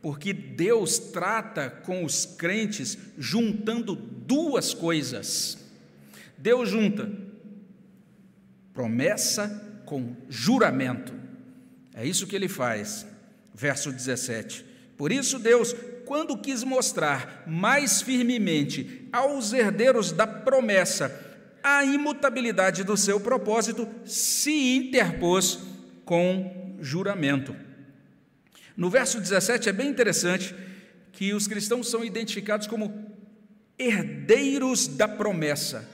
porque 0.00 0.32
Deus 0.32 0.98
trata 0.98 1.70
com 1.70 2.04
os 2.04 2.26
crentes 2.26 2.98
juntando 3.18 3.94
duas 3.94 4.74
coisas. 4.74 5.63
Deus 6.44 6.68
junta 6.68 7.10
promessa 8.74 9.80
com 9.86 10.14
juramento. 10.28 11.14
É 11.94 12.06
isso 12.06 12.26
que 12.26 12.36
ele 12.36 12.48
faz. 12.48 13.06
Verso 13.54 13.90
17. 13.90 14.62
Por 14.94 15.10
isso, 15.10 15.38
Deus, 15.38 15.74
quando 16.04 16.36
quis 16.36 16.62
mostrar 16.62 17.44
mais 17.46 18.02
firmemente 18.02 19.08
aos 19.10 19.54
herdeiros 19.54 20.12
da 20.12 20.26
promessa 20.26 21.18
a 21.62 21.82
imutabilidade 21.82 22.84
do 22.84 22.94
seu 22.94 23.18
propósito, 23.18 23.88
se 24.04 24.76
interpôs 24.76 25.60
com 26.04 26.76
juramento. 26.78 27.56
No 28.76 28.90
verso 28.90 29.18
17 29.18 29.70
é 29.70 29.72
bem 29.72 29.88
interessante 29.88 30.54
que 31.10 31.32
os 31.32 31.48
cristãos 31.48 31.88
são 31.88 32.04
identificados 32.04 32.66
como 32.66 33.10
herdeiros 33.78 34.86
da 34.86 35.08
promessa. 35.08 35.93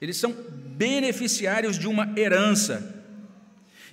Eles 0.00 0.16
são 0.16 0.34
beneficiários 0.76 1.78
de 1.78 1.86
uma 1.86 2.12
herança. 2.16 3.04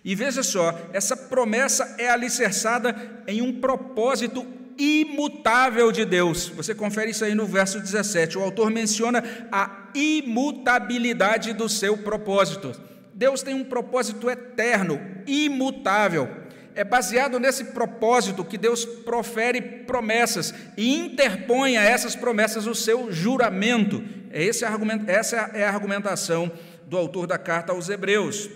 E 0.03 0.15
veja 0.15 0.41
só, 0.41 0.89
essa 0.93 1.17
promessa 1.17 1.95
é 1.97 2.09
alicerçada 2.09 2.95
em 3.27 3.41
um 3.41 3.59
propósito 3.59 4.45
imutável 4.77 5.91
de 5.91 6.05
Deus. 6.05 6.47
Você 6.49 6.73
confere 6.73 7.11
isso 7.11 7.25
aí 7.25 7.35
no 7.35 7.45
verso 7.45 7.79
17. 7.79 8.37
O 8.37 8.41
autor 8.41 8.69
menciona 8.69 9.23
a 9.51 9.89
imutabilidade 9.93 11.53
do 11.53 11.67
seu 11.67 11.97
propósito. 11.97 12.73
Deus 13.13 13.41
tem 13.41 13.53
um 13.55 13.63
propósito 13.63 14.29
eterno, 14.29 15.01
imutável 15.25 16.47
é 16.77 16.83
baseado 16.83 17.39
nesse 17.39 17.63
propósito 17.65 18.45
que 18.45 18.55
Deus 18.55 18.85
profere 18.85 19.59
promessas 19.59 20.53
e 20.77 20.95
interpõe 20.95 21.75
a 21.75 21.81
essas 21.81 22.15
promessas 22.15 22.67
o 22.67 22.75
seu 22.75 23.11
juramento. 23.11 24.03
É 24.37 24.43
esse 24.43 24.63
essa 25.07 25.35
é 25.55 25.65
a 25.65 25.73
argumentação 25.73 26.51
do 26.85 26.95
autor 26.95 27.25
da 27.25 27.39
carta 27.39 27.71
aos 27.71 27.89
Hebreus. 27.89 28.47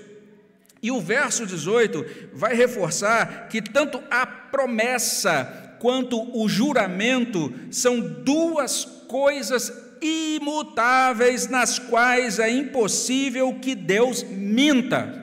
E 0.79 0.91
o 0.91 1.01
verso 1.01 1.43
18 1.43 2.29
vai 2.33 2.53
reforçar 2.53 3.47
que 3.47 3.63
tanto 3.63 3.99
a 4.11 4.27
promessa 4.27 5.75
quanto 5.79 6.21
o 6.39 6.47
juramento 6.47 7.51
são 7.71 7.99
duas 7.99 8.85
coisas 9.07 9.73
imutáveis 9.99 11.47
nas 11.47 11.79
quais 11.79 12.37
é 12.37 12.47
impossível 12.47 13.57
que 13.59 13.73
Deus 13.73 14.21
minta. 14.21 15.19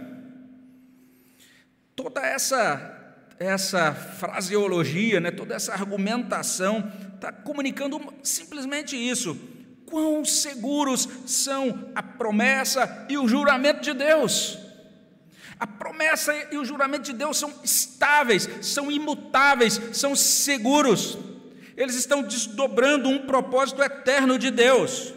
Toda 1.95 2.21
essa 2.21 2.97
essa 3.39 3.95
fraseologia, 3.95 5.21
né, 5.21 5.31
toda 5.31 5.55
essa 5.55 5.73
argumentação 5.73 6.91
está 7.15 7.31
comunicando 7.31 8.01
simplesmente 8.25 8.97
isso. 8.97 9.39
Quão 9.89 10.25
seguros 10.25 11.09
são 11.25 11.91
a 11.95 12.03
promessa 12.03 13.07
e 13.09 13.17
o 13.17 13.27
juramento 13.27 13.81
de 13.81 13.95
Deus? 13.95 14.59
A 15.59 15.67
promessa 15.67 16.33
e 16.53 16.59
o 16.59 16.65
juramento 16.65 17.05
de 17.05 17.13
Deus 17.13 17.39
são 17.39 17.53
estáveis, 17.65 18.49
são 18.61 18.91
imutáveis, 18.91 19.81
são 19.93 20.15
seguros. 20.15 21.19
Eles 21.77 21.95
estão 21.95 22.23
desdobrando 22.23 23.09
um 23.09 23.27
propósito 23.27 23.83
eterno 23.83 24.39
de 24.39 24.51
Deus. 24.51 25.15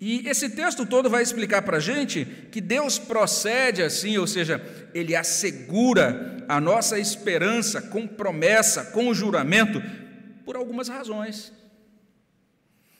E 0.00 0.28
esse 0.28 0.50
texto 0.50 0.86
todo 0.86 1.10
vai 1.10 1.22
explicar 1.22 1.62
para 1.62 1.78
a 1.78 1.80
gente 1.80 2.24
que 2.52 2.60
Deus 2.60 2.98
procede 2.98 3.82
assim, 3.82 4.16
ou 4.16 4.26
seja, 4.26 4.62
Ele 4.94 5.16
assegura 5.16 6.44
a 6.48 6.60
nossa 6.60 6.98
esperança 6.98 7.82
com 7.82 8.06
promessa, 8.06 8.84
com 8.84 9.12
juramento, 9.12 9.82
por 10.44 10.54
algumas 10.54 10.88
razões. 10.88 11.52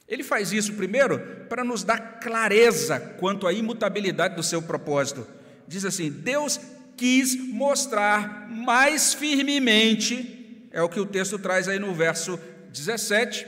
Ele 0.08 0.22
faz 0.22 0.52
isso, 0.52 0.74
primeiro, 0.74 1.18
para 1.48 1.64
nos 1.64 1.82
dar 1.82 2.20
clareza 2.20 3.00
quanto 3.18 3.46
à 3.46 3.52
imutabilidade 3.52 4.36
do 4.36 4.42
seu 4.42 4.62
propósito. 4.62 5.26
Diz 5.66 5.84
assim: 5.84 6.10
Deus 6.10 6.60
quis 6.96 7.36
mostrar 7.36 8.48
mais 8.48 9.12
firmemente, 9.12 10.68
é 10.70 10.82
o 10.82 10.88
que 10.88 11.00
o 11.00 11.06
texto 11.06 11.38
traz 11.38 11.68
aí 11.68 11.78
no 11.78 11.94
verso 11.94 12.38
17, 12.72 13.46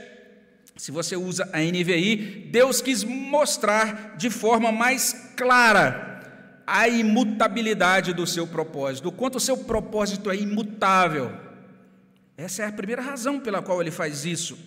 se 0.79 0.91
você 0.91 1.17
usa 1.17 1.49
a 1.51 1.59
NVI, 1.59 2.47
Deus 2.51 2.81
quis 2.81 3.03
mostrar 3.03 4.15
de 4.17 4.29
forma 4.29 4.71
mais 4.71 5.33
clara 5.35 6.21
a 6.65 6.87
imutabilidade 6.87 8.13
do 8.13 8.25
seu 8.25 8.47
propósito, 8.47 9.09
o 9.09 9.11
quanto 9.11 9.35
o 9.35 9.41
seu 9.41 9.57
propósito 9.57 10.29
é 10.29 10.35
imutável. 10.35 11.31
Essa 12.37 12.63
é 12.63 12.65
a 12.67 12.71
primeira 12.71 13.01
razão 13.01 13.39
pela 13.39 13.61
qual 13.61 13.81
ele 13.81 13.91
faz 13.91 14.23
isso. 14.23 14.57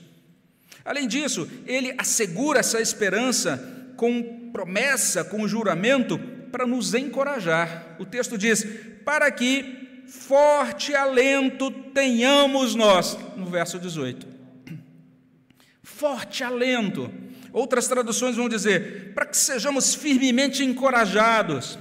Além 0.85 1.07
disso, 1.07 1.49
ele 1.67 1.95
assegura 1.97 2.61
essa 2.61 2.81
esperança 2.81 3.93
com 3.97 4.51
promessa, 4.53 5.25
com 5.25 5.47
juramento, 5.47 6.19
para 6.51 6.67
nos 6.67 6.95
encorajar. 6.95 7.97
O 7.99 8.05
texto 8.05 8.37
diz: 8.37 8.67
para 9.05 9.31
que 9.31 10.03
forte 10.07 10.95
alento 10.95 11.71
tenhamos 11.71 12.75
nós, 12.75 13.17
no 13.37 13.47
verso 13.47 13.79
18 13.79 14.27
forte 15.83 16.45
alento. 16.45 17.11
Outras 17.53 17.87
traduções 17.87 18.37
vão 18.37 18.49
dizer, 18.49 19.13
para 19.15 19.27
que 19.27 19.37
sejamos 19.37 19.95
firmemente 19.95 20.65
encorajados. 20.65 21.79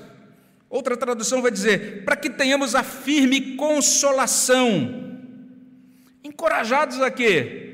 Outra 0.70 0.98
tradução 0.98 1.41
vai 1.41 1.50
dizer, 1.50 2.03
para 2.03 2.15
que 2.15 2.29
tenhamos 2.29 2.75
a 2.75 2.84
firme 2.84 3.55
consolação. 3.55 5.17
Encorajados 6.24 7.01
a 7.01 7.10
quê? 7.10 7.70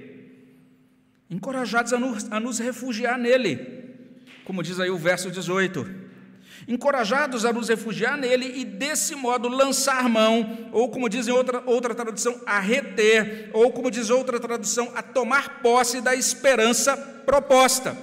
Encorajados 1.29 1.93
a 1.93 1.99
nos, 1.99 2.31
a 2.31 2.39
nos 2.39 2.59
refugiar 2.59 3.17
nele, 3.17 3.95
como 4.45 4.63
diz 4.63 4.79
aí 4.79 4.89
o 4.89 4.97
verso 4.97 5.29
18 5.29 6.07
encorajados 6.67 7.45
a 7.45 7.53
nos 7.53 7.69
refugiar 7.69 8.17
nele 8.17 8.59
e, 8.59 8.65
desse 8.65 9.15
modo, 9.15 9.47
lançar 9.47 10.07
mão, 10.09 10.69
ou 10.71 10.89
como 10.89 11.09
diz 11.09 11.27
em 11.27 11.31
outra, 11.31 11.63
outra 11.65 11.95
tradução, 11.95 12.41
a 12.45 12.59
reter, 12.59 13.49
ou 13.53 13.71
como 13.71 13.89
diz 13.89 14.09
outra 14.09 14.39
tradução, 14.39 14.91
a 14.95 15.01
tomar 15.01 15.61
posse 15.61 16.01
da 16.01 16.13
esperança 16.13 16.97
proposta. 17.25 17.95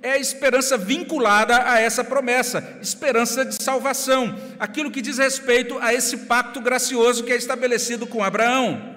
É 0.00 0.12
a 0.12 0.18
esperança 0.18 0.76
vinculada 0.76 1.68
a 1.68 1.80
essa 1.80 2.04
promessa, 2.04 2.78
esperança 2.80 3.44
de 3.44 3.60
salvação, 3.62 4.38
aquilo 4.60 4.90
que 4.90 5.00
diz 5.00 5.18
respeito 5.18 5.78
a 5.80 5.94
esse 5.94 6.18
pacto 6.18 6.60
gracioso 6.60 7.24
que 7.24 7.32
é 7.32 7.36
estabelecido 7.36 8.06
com 8.06 8.22
Abraão. 8.22 8.93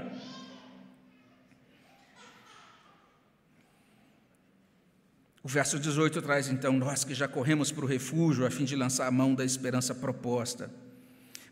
O 5.48 5.50
verso 5.50 5.80
18 5.80 6.22
traz 6.22 6.50
então: 6.50 6.74
Nós 6.74 7.06
que 7.06 7.14
já 7.14 7.26
corremos 7.26 7.72
para 7.72 7.86
o 7.86 7.88
refúgio 7.88 8.46
a 8.46 8.52
fim 8.52 8.66
de 8.66 8.76
lançar 8.76 9.08
a 9.08 9.12
mão 9.12 9.34
da 9.34 9.46
esperança 9.46 9.96
proposta. 9.96 10.70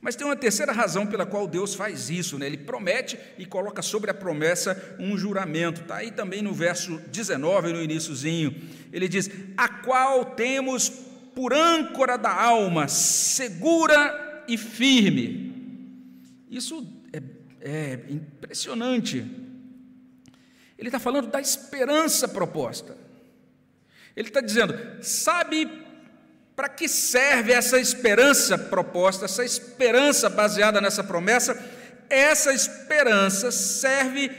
Mas 0.02 0.18
tem 0.18 0.28
uma 0.28 0.36
terceira 0.36 0.74
razão 0.74 1.08
pela 1.08 1.26
qual 1.26 1.48
Deus 1.48 1.74
faz 1.76 2.10
isso, 2.10 2.38
né? 2.38 2.46
Ele 2.46 2.58
promete 2.58 3.18
e 3.38 3.46
coloca 3.46 3.82
sobre 3.82 4.12
a 4.12 4.14
promessa 4.14 4.98
um 5.00 5.18
juramento. 5.18 5.80
Está 5.80 5.96
aí 5.96 6.12
também 6.12 6.42
no 6.42 6.54
verso 6.54 6.98
19, 7.10 7.72
no 7.72 7.82
iníciozinho. 7.82 8.54
Ele 8.92 9.08
diz: 9.08 9.30
A 9.56 9.70
qual 9.70 10.26
temos 10.26 10.90
por 11.34 11.54
âncora 11.54 12.18
da 12.18 12.34
alma, 12.34 12.90
segura 12.90 14.44
e 14.46 14.58
firme. 14.58 15.88
Isso 16.52 16.86
é, 17.14 17.22
é 17.62 18.00
impressionante. 18.10 19.20
Ele 20.78 20.90
está 20.90 21.00
falando 21.00 21.28
da 21.28 21.40
esperança 21.40 22.28
proposta. 22.28 23.05
Ele 24.16 24.28
está 24.28 24.42
dizendo: 24.42 24.78
sabe 25.02 25.70
para 26.56 26.70
que 26.70 26.88
serve 26.88 27.52
essa 27.52 27.78
esperança 27.78 28.58
proposta, 28.58 29.26
essa 29.26 29.44
esperança 29.44 30.30
baseada 30.30 30.80
nessa 30.80 31.04
promessa? 31.04 31.58
Essa 32.10 32.54
esperança 32.54 33.52
serve 33.52 34.30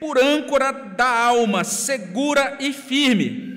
por 0.00 0.18
âncora 0.18 0.72
da 0.72 1.06
alma, 1.06 1.62
segura 1.64 2.56
e 2.60 2.72
firme. 2.72 3.54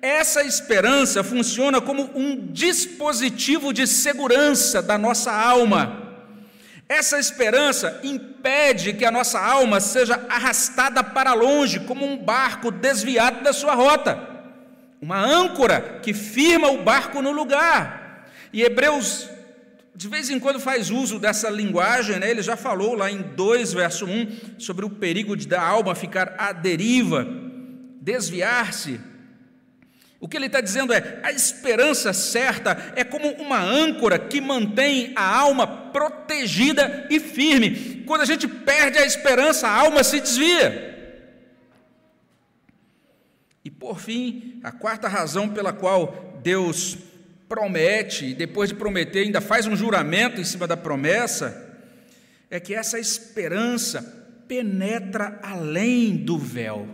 Essa 0.00 0.42
esperança 0.42 1.22
funciona 1.22 1.80
como 1.80 2.10
um 2.18 2.48
dispositivo 2.52 3.72
de 3.72 3.86
segurança 3.86 4.82
da 4.82 4.98
nossa 4.98 5.30
alma. 5.30 6.02
Essa 6.88 7.18
esperança 7.18 8.00
impede 8.02 8.94
que 8.94 9.04
a 9.04 9.10
nossa 9.12 9.38
alma 9.38 9.78
seja 9.78 10.26
arrastada 10.28 11.04
para 11.04 11.32
longe, 11.32 11.80
como 11.80 12.04
um 12.04 12.16
barco 12.16 12.72
desviado 12.72 13.44
da 13.44 13.52
sua 13.52 13.74
rota. 13.74 14.31
Uma 15.02 15.18
âncora 15.18 15.98
que 16.02 16.14
firma 16.14 16.70
o 16.70 16.82
barco 16.82 17.20
no 17.20 17.32
lugar. 17.32 18.26
E 18.52 18.62
Hebreus, 18.62 19.28
de 19.94 20.08
vez 20.08 20.30
em 20.30 20.38
quando, 20.38 20.58
faz 20.58 20.88
uso 20.88 21.18
dessa 21.18 21.50
linguagem, 21.50 22.18
né? 22.18 22.30
ele 22.30 22.40
já 22.40 22.56
falou 22.56 22.94
lá 22.94 23.10
em 23.10 23.20
2, 23.20 23.74
verso 23.74 24.06
1, 24.06 24.58
sobre 24.58 24.86
o 24.86 24.90
perigo 24.90 25.36
de 25.36 25.48
da 25.48 25.60
alma 25.60 25.96
ficar 25.96 26.36
à 26.38 26.52
deriva, 26.52 27.26
desviar-se 28.00 29.00
o 30.22 30.28
que 30.28 30.36
ele 30.36 30.46
está 30.46 30.60
dizendo 30.60 30.92
é: 30.92 31.18
a 31.20 31.32
esperança 31.32 32.12
certa 32.12 32.92
é 32.94 33.02
como 33.02 33.28
uma 33.32 33.60
âncora 33.60 34.20
que 34.20 34.40
mantém 34.40 35.12
a 35.16 35.36
alma 35.36 35.66
protegida 35.66 37.08
e 37.10 37.18
firme. 37.18 38.04
Quando 38.06 38.20
a 38.20 38.24
gente 38.24 38.46
perde 38.46 38.98
a 38.98 39.04
esperança, 39.04 39.66
a 39.66 39.72
alma 39.72 40.04
se 40.04 40.20
desvia. 40.20 40.91
Por 43.82 43.98
fim, 43.98 44.60
a 44.62 44.70
quarta 44.70 45.08
razão 45.08 45.48
pela 45.48 45.72
qual 45.72 46.38
Deus 46.40 46.96
promete, 47.48 48.26
e 48.26 48.32
depois 48.32 48.70
de 48.70 48.76
prometer, 48.76 49.24
ainda 49.24 49.40
faz 49.40 49.66
um 49.66 49.74
juramento 49.74 50.40
em 50.40 50.44
cima 50.44 50.68
da 50.68 50.76
promessa, 50.76 51.68
é 52.48 52.60
que 52.60 52.76
essa 52.76 52.96
esperança 52.96 54.00
penetra 54.46 55.40
além 55.42 56.16
do 56.16 56.38
véu. 56.38 56.86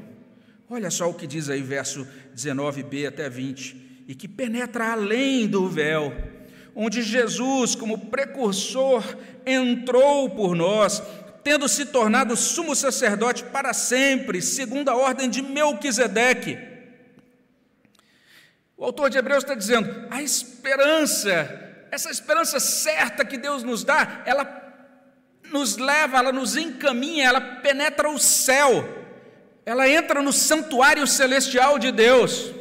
Olha 0.71 0.91
só 0.91 1.11
o 1.11 1.13
que 1.13 1.27
diz 1.27 1.51
aí, 1.51 1.61
verso 1.61 2.09
19b 2.35 3.07
até 3.07 3.29
20, 3.29 4.05
e 4.09 4.15
que 4.15 4.27
penetra 4.27 4.93
além 4.93 5.47
do 5.47 5.69
véu, 5.69 6.11
onde 6.75 7.03
Jesus, 7.03 7.75
como 7.75 8.07
precursor, 8.07 9.05
entrou 9.45 10.31
por 10.31 10.57
nós, 10.57 11.03
tendo 11.45 11.69
se 11.69 11.85
tornado 11.85 12.35
sumo 12.35 12.75
sacerdote 12.75 13.45
para 13.45 13.75
sempre, 13.75 14.41
segundo 14.41 14.89
a 14.89 14.97
ordem 14.97 15.29
de 15.29 15.43
Melquisedeque. 15.43 16.78
O 18.79 18.85
autor 18.87 19.11
de 19.11 19.19
Hebreus 19.19 19.45
está 19.45 19.55
dizendo: 19.55 20.07
a 20.11 20.23
esperança, 20.23 21.87
essa 21.91 22.11
esperança 22.11 22.59
certa 22.59 23.27
que 23.27 23.37
Deus 23.37 23.63
nos 23.63 23.85
dá, 23.85 24.23
ela 24.25 24.65
nos 25.53 25.77
leva, 25.77 26.19
ela 26.19 26.33
nos 26.33 26.57
encaminha, 26.57 27.27
ela 27.27 27.41
penetra 27.41 28.09
o 28.09 28.19
céu 28.19 28.99
ela 29.69 29.87
entra 29.87 30.23
no 30.23 30.33
santuário 30.33 31.07
celestial 31.07 31.79
de 31.79 31.93
Deus, 31.93 32.55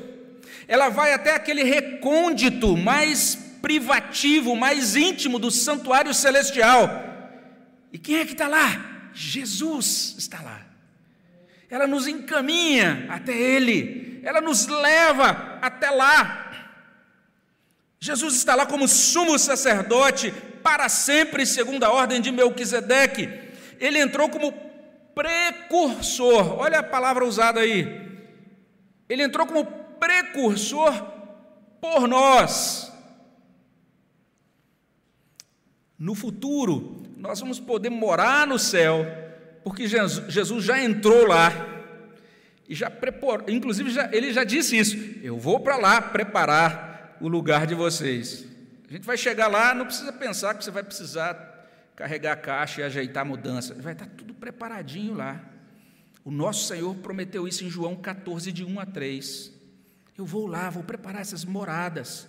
ela 0.68 0.90
vai 0.90 1.14
até 1.14 1.34
aquele 1.34 1.64
recôndito 1.64 2.76
mais 2.76 3.34
privativo, 3.62 4.58
mais 4.58 4.94
íntimo 4.98 5.40
do 5.40 5.50
santuário 5.50 6.14
celestial. 6.14 6.90
E 7.94 7.98
quem 7.98 8.18
é 8.18 8.26
que 8.26 8.34
está 8.34 8.50
lá? 8.50 9.10
Jesus 9.14 10.16
está 10.18 10.42
lá. 10.42 10.66
Ela 11.70 11.88
nos 11.88 12.08
encaminha 12.08 13.06
até 13.08 13.32
Ele, 13.32 14.20
ela 14.22 14.42
nos 14.42 14.68
leva 14.68 15.47
até 15.62 15.90
lá. 15.90 16.48
Jesus 18.00 18.36
está 18.36 18.56
lá 18.56 18.66
como 18.66 18.88
sumo 18.88 19.38
sacerdote 19.40 20.32
para 20.64 20.88
sempre, 20.90 21.46
segundo 21.46 21.84
a 21.84 21.92
ordem 21.92 22.22
de 22.22 22.32
Melquisedeque. 22.32 23.30
Ele 23.80 24.00
entrou 24.00 24.30
como 24.30 24.52
precursor. 25.16 26.60
Olha 26.60 26.80
a 26.80 26.84
palavra 26.84 27.26
usada 27.26 27.60
aí. 27.60 28.08
Ele 29.10 29.24
entrou 29.24 29.46
como 29.48 29.66
precursor 30.00 30.94
por 31.82 32.08
nós. 32.08 32.92
No 35.98 36.14
futuro, 36.14 37.04
nós 37.18 37.40
vamos 37.40 37.60
poder 37.60 37.90
morar 37.90 38.46
no 38.46 38.60
céu, 38.60 39.06
porque 39.64 39.88
Jesus 39.88 40.64
já 40.64 40.80
entrou 40.82 41.26
lá 41.26 41.77
e 42.68 42.76
já 42.76 42.90
preparou, 42.90 43.50
inclusive 43.50 43.90
já, 43.90 44.10
ele 44.12 44.34
já 44.34 44.44
disse 44.44 44.78
isso: 44.78 44.98
eu 45.24 45.38
vou 45.38 45.60
para 45.60 45.78
lá 45.78 46.02
preparar 46.02 47.18
o 47.22 47.28
lugar 47.28 47.66
de 47.66 47.74
vocês. 47.74 48.46
A 48.90 48.94
gente 48.94 49.06
vai 49.06 49.18
chegar 49.18 49.48
lá, 49.48 49.74
não 49.74 49.86
precisa 49.86 50.12
pensar 50.14 50.54
que 50.54 50.64
você 50.64 50.72
vai 50.72 50.84
precisar 50.84 51.36
carregar 51.96 52.34
a 52.34 52.38
caixa 52.38 52.82
e 52.82 52.84
ajeitar 52.84 53.22
a 53.22 53.26
mudança. 53.26 53.74
Vai 53.76 53.94
estar 53.94 54.06
tudo 54.06 54.34
preparadinho 54.34 55.14
lá. 55.14 55.42
O 56.24 56.32
nosso 56.32 56.68
Senhor 56.68 56.94
prometeu 56.96 57.48
isso 57.48 57.64
em 57.64 57.70
João 57.70 57.96
14, 57.96 58.52
de 58.52 58.64
1 58.64 58.80
a 58.80 58.86
3. 58.86 59.52
Eu 60.18 60.26
vou 60.26 60.46
lá, 60.46 60.70
vou 60.70 60.84
preparar 60.84 61.22
essas 61.22 61.46
moradas. 61.46 62.28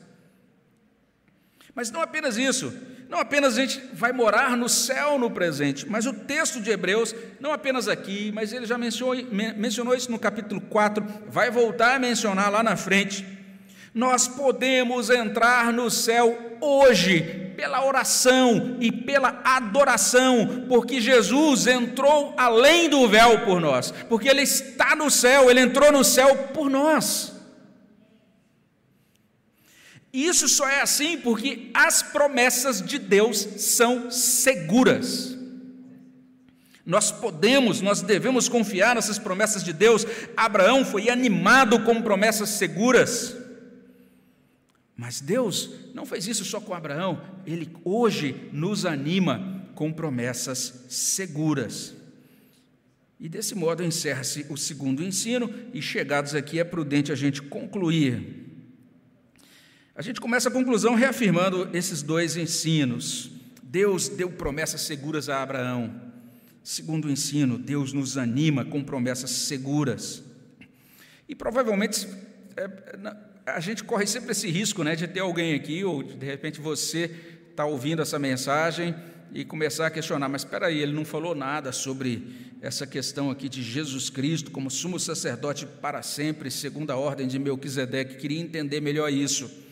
Mas 1.78 1.92
não 1.92 2.00
apenas 2.00 2.36
isso, 2.36 2.74
não 3.08 3.20
apenas 3.20 3.56
a 3.56 3.60
gente 3.60 3.80
vai 3.92 4.10
morar 4.10 4.56
no 4.56 4.68
céu 4.68 5.16
no 5.16 5.30
presente, 5.30 5.88
mas 5.88 6.06
o 6.06 6.12
texto 6.12 6.60
de 6.60 6.72
Hebreus, 6.72 7.14
não 7.38 7.52
apenas 7.52 7.86
aqui, 7.86 8.32
mas 8.34 8.52
ele 8.52 8.66
já 8.66 8.76
mencionou, 8.76 9.14
mencionou 9.56 9.94
isso 9.94 10.10
no 10.10 10.18
capítulo 10.18 10.60
4, 10.60 11.06
vai 11.28 11.52
voltar 11.52 11.94
a 11.94 11.98
mencionar 12.00 12.50
lá 12.50 12.64
na 12.64 12.74
frente. 12.74 13.24
Nós 13.94 14.26
podemos 14.26 15.08
entrar 15.08 15.72
no 15.72 15.88
céu 15.88 16.56
hoje, 16.60 17.52
pela 17.56 17.86
oração 17.86 18.76
e 18.80 18.90
pela 18.90 19.40
adoração, 19.44 20.64
porque 20.68 21.00
Jesus 21.00 21.68
entrou 21.68 22.34
além 22.36 22.90
do 22.90 23.08
véu 23.08 23.44
por 23.44 23.60
nós, 23.60 23.94
porque 24.08 24.28
Ele 24.28 24.42
está 24.42 24.96
no 24.96 25.08
céu, 25.08 25.48
Ele 25.48 25.60
entrou 25.60 25.92
no 25.92 26.02
céu 26.02 26.34
por 26.52 26.68
nós. 26.68 27.37
Isso 30.12 30.48
só 30.48 30.68
é 30.68 30.80
assim 30.80 31.18
porque 31.18 31.70
as 31.74 32.02
promessas 32.02 32.80
de 32.82 32.98
Deus 32.98 33.38
são 33.58 34.10
seguras. 34.10 35.36
Nós 36.84 37.12
podemos, 37.12 37.82
nós 37.82 38.00
devemos 38.00 38.48
confiar 38.48 38.94
nessas 38.94 39.18
promessas 39.18 39.62
de 39.62 39.74
Deus. 39.74 40.06
Abraão 40.34 40.86
foi 40.86 41.10
animado 41.10 41.84
com 41.84 42.00
promessas 42.00 42.48
seguras. 42.48 43.36
Mas 44.96 45.20
Deus 45.20 45.70
não 45.94 46.06
fez 46.06 46.26
isso 46.26 46.44
só 46.44 46.60
com 46.60 46.74
Abraão, 46.74 47.22
ele 47.46 47.70
hoje 47.84 48.48
nos 48.52 48.84
anima 48.84 49.70
com 49.74 49.92
promessas 49.92 50.86
seguras. 50.88 51.94
E 53.20 53.28
desse 53.28 53.54
modo 53.54 53.84
encerra-se 53.84 54.46
o 54.48 54.56
segundo 54.56 55.04
ensino, 55.04 55.52
e 55.74 55.82
chegados 55.82 56.34
aqui 56.34 56.58
é 56.58 56.64
prudente 56.64 57.12
a 57.12 57.14
gente 57.14 57.42
concluir. 57.42 58.47
A 59.98 60.02
gente 60.02 60.20
começa 60.20 60.48
a 60.48 60.52
conclusão 60.52 60.94
reafirmando 60.94 61.68
esses 61.72 62.02
dois 62.02 62.36
ensinos. 62.36 63.32
Deus 63.60 64.08
deu 64.08 64.30
promessas 64.30 64.82
seguras 64.82 65.28
a 65.28 65.42
Abraão. 65.42 65.92
Segundo 66.62 67.10
ensino, 67.10 67.58
Deus 67.58 67.92
nos 67.92 68.16
anima 68.16 68.64
com 68.64 68.84
promessas 68.84 69.32
seguras. 69.32 70.22
E 71.28 71.34
provavelmente 71.34 72.06
é, 72.56 72.70
a 73.44 73.58
gente 73.58 73.82
corre 73.82 74.06
sempre 74.06 74.30
esse 74.30 74.48
risco 74.48 74.84
né, 74.84 74.94
de 74.94 75.08
ter 75.08 75.18
alguém 75.18 75.52
aqui, 75.56 75.82
ou 75.82 76.00
de 76.04 76.24
repente 76.24 76.60
você 76.60 77.10
está 77.50 77.66
ouvindo 77.66 78.00
essa 78.00 78.20
mensagem 78.20 78.94
e 79.34 79.44
começar 79.44 79.88
a 79.88 79.90
questionar, 79.90 80.28
mas 80.28 80.42
espera 80.42 80.68
aí, 80.68 80.78
ele 80.78 80.92
não 80.92 81.04
falou 81.04 81.34
nada 81.34 81.72
sobre 81.72 82.52
essa 82.62 82.86
questão 82.86 83.32
aqui 83.32 83.48
de 83.48 83.64
Jesus 83.64 84.08
Cristo 84.10 84.52
como 84.52 84.70
sumo 84.70 85.00
sacerdote 85.00 85.66
para 85.66 86.02
sempre, 86.02 86.52
segundo 86.52 86.92
a 86.92 86.96
ordem 86.96 87.26
de 87.26 87.36
Melquisedeque, 87.36 88.14
queria 88.14 88.40
entender 88.40 88.80
melhor 88.80 89.12
isso. 89.12 89.66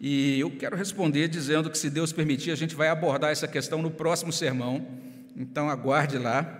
E 0.00 0.40
eu 0.40 0.50
quero 0.50 0.74
responder 0.74 1.28
dizendo 1.28 1.68
que, 1.68 1.76
se 1.76 1.90
Deus 1.90 2.10
permitir, 2.10 2.50
a 2.50 2.56
gente 2.56 2.74
vai 2.74 2.88
abordar 2.88 3.30
essa 3.30 3.46
questão 3.46 3.82
no 3.82 3.90
próximo 3.90 4.32
sermão, 4.32 4.86
então 5.36 5.68
aguarde 5.68 6.16
lá 6.16 6.58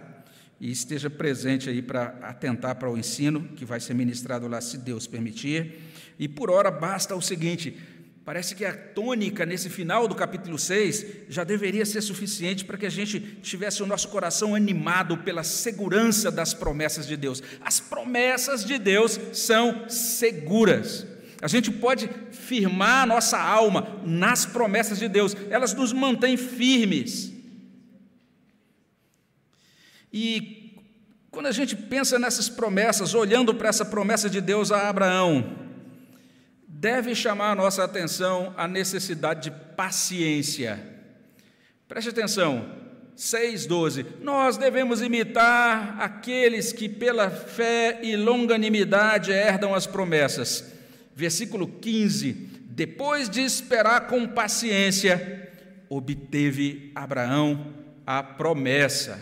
e 0.61 0.70
esteja 0.70 1.09
presente 1.09 1.70
aí 1.70 1.81
para 1.81 2.18
atentar 2.20 2.76
para 2.76 2.90
o 2.90 2.98
ensino 2.98 3.48
que 3.57 3.64
vai 3.64 3.81
ser 3.81 3.94
ministrado 3.94 4.46
lá, 4.46 4.61
se 4.61 4.76
Deus 4.76 5.07
permitir. 5.07 5.81
E 6.18 6.29
por 6.29 6.50
hora 6.50 6.70
basta 6.70 7.16
o 7.16 7.22
seguinte: 7.22 7.79
parece 8.26 8.55
que 8.55 8.62
a 8.62 8.76
tônica 8.76 9.46
nesse 9.46 9.70
final 9.70 10.07
do 10.07 10.14
capítulo 10.14 10.59
6 10.59 11.07
já 11.31 11.42
deveria 11.42 11.87
ser 11.87 12.03
suficiente 12.03 12.66
para 12.66 12.76
que 12.76 12.85
a 12.85 12.90
gente 12.90 13.18
tivesse 13.40 13.83
o 13.83 13.87
nosso 13.87 14.09
coração 14.11 14.55
animado 14.55 15.16
pela 15.16 15.42
segurança 15.42 16.31
das 16.31 16.53
promessas 16.53 17.07
de 17.07 17.16
Deus. 17.16 17.42
As 17.62 17.81
promessas 17.81 18.66
de 18.66 18.79
Deus 18.79 19.18
são 19.33 19.88
seguras. 19.88 21.07
A 21.40 21.48
gente 21.48 21.70
pode 21.70 22.09
firmar 22.33 23.03
a 23.03 23.07
nossa 23.07 23.40
alma 23.40 24.00
nas 24.05 24.44
promessas 24.44 24.98
de 24.98 25.09
Deus, 25.09 25.35
elas 25.48 25.72
nos 25.72 25.92
mantêm 25.92 26.37
firmes. 26.37 27.33
E 30.12 30.76
quando 31.31 31.46
a 31.46 31.53
gente 31.53 31.74
pensa 31.74 32.18
nessas 32.18 32.48
promessas, 32.48 33.14
olhando 33.14 33.55
para 33.55 33.68
essa 33.68 33.85
promessa 33.85 34.29
de 34.29 34.40
Deus 34.40 34.70
a 34.70 34.88
Abraão, 34.88 35.57
deve 36.66 37.14
chamar 37.14 37.53
a 37.53 37.55
nossa 37.55 37.85
atenção 37.85 38.53
a 38.57 38.66
necessidade 38.66 39.44
de 39.44 39.50
paciência. 39.76 40.79
Preste 41.88 42.11
atenção, 42.11 42.68
6,12: 43.16 44.05
Nós 44.20 44.57
devemos 44.57 45.00
imitar 45.00 46.00
aqueles 46.00 46.72
que, 46.72 46.88
pela 46.88 47.31
fé 47.31 48.00
e 48.03 48.16
longanimidade, 48.16 49.31
herdam 49.31 49.74
as 49.74 49.87
promessas. 49.87 50.80
Versículo 51.21 51.69
15: 51.69 52.33
Depois 52.71 53.29
de 53.29 53.43
esperar 53.43 54.07
com 54.07 54.27
paciência, 54.27 55.53
obteve 55.87 56.91
Abraão 56.95 57.75
a 58.07 58.23
promessa. 58.23 59.21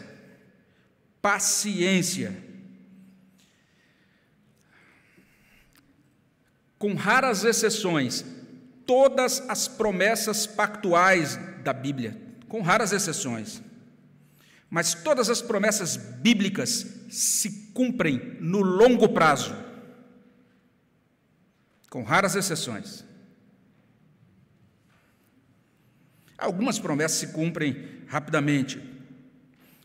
Paciência. 1.21 2.33
Com 6.79 6.95
raras 6.95 7.43
exceções, 7.43 8.25
todas 8.87 9.43
as 9.49 9.67
promessas 9.67 10.47
pactuais 10.47 11.37
da 11.65 11.73
Bíblia, 11.73 12.17
com 12.47 12.63
raras 12.63 12.93
exceções, 12.93 13.61
mas 14.71 14.95
todas 14.95 15.29
as 15.29 15.43
promessas 15.43 15.97
bíblicas 15.97 16.87
se 17.11 17.73
cumprem 17.75 18.37
no 18.39 18.61
longo 18.61 19.09
prazo, 19.09 19.68
com 21.91 22.03
raras 22.03 22.35
exceções. 22.35 23.05
Algumas 26.37 26.79
promessas 26.79 27.19
se 27.19 27.29
cumprem 27.29 28.05
rapidamente, 28.07 28.81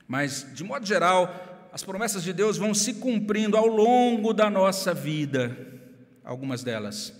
mas, 0.07 0.47
de 0.53 0.63
modo 0.63 0.85
geral, 0.85 1.69
as 1.71 1.83
promessas 1.83 2.23
de 2.23 2.31
Deus 2.31 2.57
vão 2.57 2.73
se 2.73 2.95
cumprindo 2.95 3.57
ao 3.57 3.65
longo 3.65 4.33
da 4.33 4.49
nossa 4.49 4.93
vida, 4.93 5.57
algumas 6.23 6.63
delas, 6.63 7.13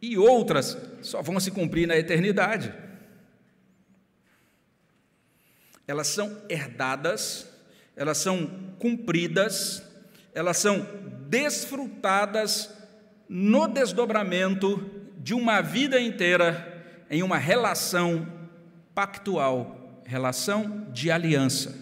e 0.00 0.16
outras 0.16 0.76
só 1.02 1.20
vão 1.20 1.38
se 1.38 1.50
cumprir 1.50 1.86
na 1.86 1.96
eternidade 1.96 2.72
elas 5.86 6.08
são 6.08 6.42
herdadas, 6.48 7.46
elas 7.94 8.18
são 8.18 8.74
cumpridas, 8.78 9.82
elas 10.34 10.58
são 10.58 10.80
desfrutadas 11.28 12.70
no 13.28 13.66
desdobramento 13.66 14.90
de 15.18 15.34
uma 15.34 15.60
vida 15.60 16.00
inteira 16.00 17.04
em 17.10 17.22
uma 17.22 17.38
relação 17.38 18.26
pactual, 18.94 20.02
relação 20.04 20.90
de 20.92 21.10
aliança. 21.10 21.74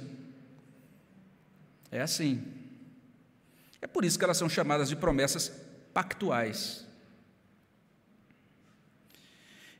É 1.90 2.00
assim. 2.00 2.42
É 3.80 3.86
por 3.86 4.04
isso 4.04 4.18
que 4.18 4.24
elas 4.24 4.36
são 4.36 4.48
chamadas 4.48 4.88
de 4.88 4.96
promessas 4.96 5.52
pactuais. 5.92 6.84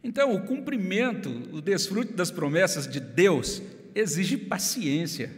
Então, 0.03 0.35
o 0.35 0.43
cumprimento, 0.43 1.31
o 1.51 1.63
desfrute 1.63 2.13
das 2.13 2.31
promessas 2.31 2.87
de 2.87 3.01
Deus 3.01 3.63
exige 3.95 4.37
paciência. 4.37 5.33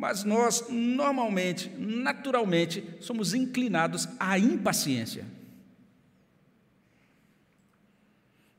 Mas 0.00 0.24
nós, 0.24 0.64
normalmente, 0.70 1.68
naturalmente, 1.76 2.82
somos 3.00 3.34
inclinados 3.34 4.08
à 4.18 4.38
impaciência. 4.38 5.26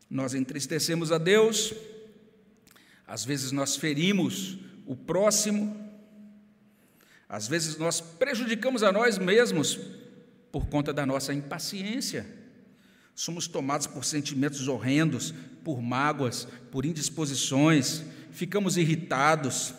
Nós 0.07 0.35
entristecemos 0.35 1.11
a 1.11 1.17
Deus, 1.17 1.73
às 3.07 3.25
vezes 3.25 3.51
nós 3.51 3.75
ferimos 3.75 4.59
o 4.85 4.95
próximo, 4.95 5.75
às 7.27 7.47
vezes 7.47 7.75
nós 7.75 7.99
prejudicamos 7.99 8.83
a 8.83 8.91
nós 8.91 9.17
mesmos 9.17 9.79
por 10.51 10.67
conta 10.67 10.93
da 10.93 11.07
nossa 11.07 11.33
impaciência. 11.33 12.23
Somos 13.15 13.47
tomados 13.47 13.87
por 13.87 14.05
sentimentos 14.05 14.67
horrendos, 14.67 15.33
por 15.63 15.81
mágoas, 15.81 16.47
por 16.69 16.85
indisposições, 16.85 18.03
ficamos 18.29 18.77
irritados, 18.77 19.73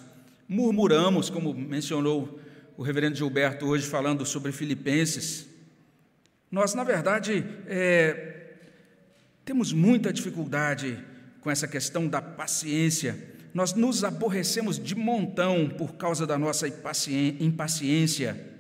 murmuramos, 0.53 1.31
como 1.31 1.55
mencionou 1.55 2.38
o 2.77 2.83
reverendo 2.83 3.17
Gilberto 3.17 3.67
hoje 3.67 3.87
falando 3.87 4.27
sobre 4.27 4.53
Filipenses. 4.53 5.47
Nós, 6.51 6.75
na 6.75 6.85
verdade, 6.85 7.45
é, 7.67 8.51
temos 9.45 9.73
muita 9.73 10.12
dificuldade 10.12 11.03
com 11.41 11.51
essa 11.51 11.67
questão 11.67 12.07
da 12.07 12.21
paciência. 12.21 13.17
Nós 13.55 13.73
nos 13.73 14.05
aborrecemos 14.05 14.79
de 14.79 14.95
montão 14.95 15.69
por 15.71 15.95
causa 15.95 16.27
da 16.27 16.38
nossa 16.38 16.67
impaciência. 16.69 18.53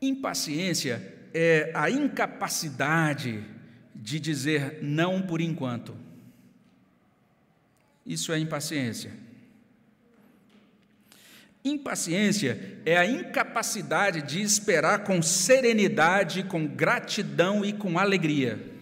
Impaciência 0.00 1.14
é 1.34 1.70
a 1.74 1.90
incapacidade 1.90 3.44
de 3.94 4.18
dizer 4.18 4.78
não 4.82 5.22
por 5.22 5.40
enquanto. 5.40 5.94
Isso 8.04 8.32
é 8.32 8.38
impaciência. 8.38 9.12
Impaciência 11.64 12.80
é 12.84 12.96
a 12.96 13.06
incapacidade 13.06 14.22
de 14.22 14.42
esperar 14.42 15.04
com 15.04 15.22
serenidade, 15.22 16.42
com 16.42 16.66
gratidão 16.66 17.64
e 17.64 17.72
com 17.72 17.98
alegria. 17.98 18.72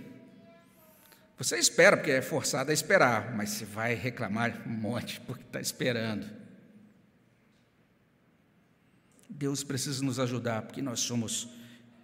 Você 1.36 1.58
espera 1.58 1.96
porque 1.96 2.10
é 2.10 2.22
forçado 2.22 2.70
a 2.70 2.74
esperar, 2.74 3.34
mas 3.34 3.50
você 3.50 3.64
vai 3.64 3.94
reclamar 3.94 4.62
um 4.66 4.70
monte 4.70 5.20
porque 5.20 5.42
está 5.42 5.60
esperando. 5.60 6.26
Deus 9.28 9.62
precisa 9.62 10.02
nos 10.04 10.18
ajudar 10.18 10.62
porque 10.62 10.82
nós 10.82 11.00
somos 11.00 11.48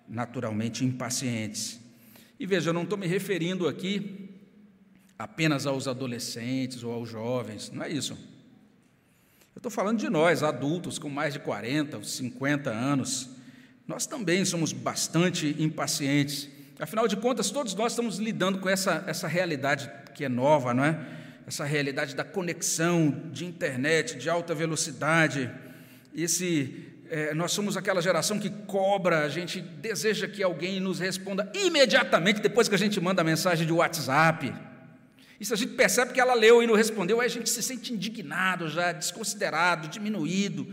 naturalmente 0.09 0.85
impacientes. 0.85 1.81
E 2.39 2.47
veja, 2.47 2.71
eu 2.71 2.75
não 2.75 2.83
estou 2.83 2.99
me 2.99 3.07
referindo 3.07 3.67
aqui 3.67 4.26
apenas 5.19 5.67
aos 5.67 5.89
adolescentes 5.89 6.83
ou 6.83 6.93
aos 6.93 7.09
jovens, 7.09 7.71
não 7.71 7.85
é 7.85 7.89
isso. 7.91 8.13
Eu 9.55 9.59
estou 9.59 9.71
falando 9.71 9.99
de 9.99 10.11
nós, 10.11 10.43
adultos 10.43 10.99
com 10.99 11.09
mais 11.09 11.33
de 11.33 11.39
40, 11.41 12.03
50 12.03 12.71
anos. 12.71 13.31
Nós 13.89 14.07
também 14.07 14.45
somos 14.45 14.73
bastante 14.73 15.57
impacientes. 15.59 16.49
Afinal 16.79 17.09
de 17.09 17.17
contas, 17.17 17.51
todos 17.51 17.75
nós 17.75 17.93
estamos 17.93 18.19
lidando 18.19 18.59
com 18.59 18.69
essa, 18.69 19.03
essa 19.07 19.27
realidade 19.27 19.91
que 20.15 20.25
é 20.25 20.29
nova, 20.29 20.75
não 20.75 20.85
é? 20.85 20.99
Essa 21.47 21.65
realidade 21.65 22.15
da 22.15 22.25
conexão 22.25 23.31
de 23.33 23.47
internet, 23.47 24.19
de 24.19 24.29
alta 24.29 24.55
velocidade, 24.55 25.51
esse 26.15 26.93
é, 27.09 27.33
nós 27.35 27.53
somos 27.53 27.77
aquela 27.77 28.03
geração 28.03 28.39
que 28.39 28.51
cobra, 28.51 29.25
a 29.25 29.29
gente 29.29 29.61
deseja 29.61 30.27
que 30.27 30.43
alguém 30.43 30.81
nos 30.81 30.99
responda 30.99 31.51
imediatamente 31.55 32.41
depois 32.41 32.69
que 32.69 32.75
a 32.75 32.79
gente 32.79 33.01
manda 33.01 33.23
a 33.23 33.25
mensagem 33.25 33.67
de 33.67 33.73
WhatsApp. 33.73 34.53
E 35.39 35.45
se 35.45 35.53
a 35.53 35.57
gente 35.57 35.75
percebe 35.75 36.13
que 36.13 36.21
ela 36.21 36.35
leu 36.35 36.63
e 36.63 36.67
não 36.67 36.75
respondeu, 36.75 37.21
aí 37.21 37.27
a 37.27 37.31
gente 37.31 37.51
se 37.51 37.63
sente 37.63 37.93
indignado, 37.93 38.69
já 38.69 38.93
desconsiderado, 38.93 39.89
diminuído. 39.89 40.67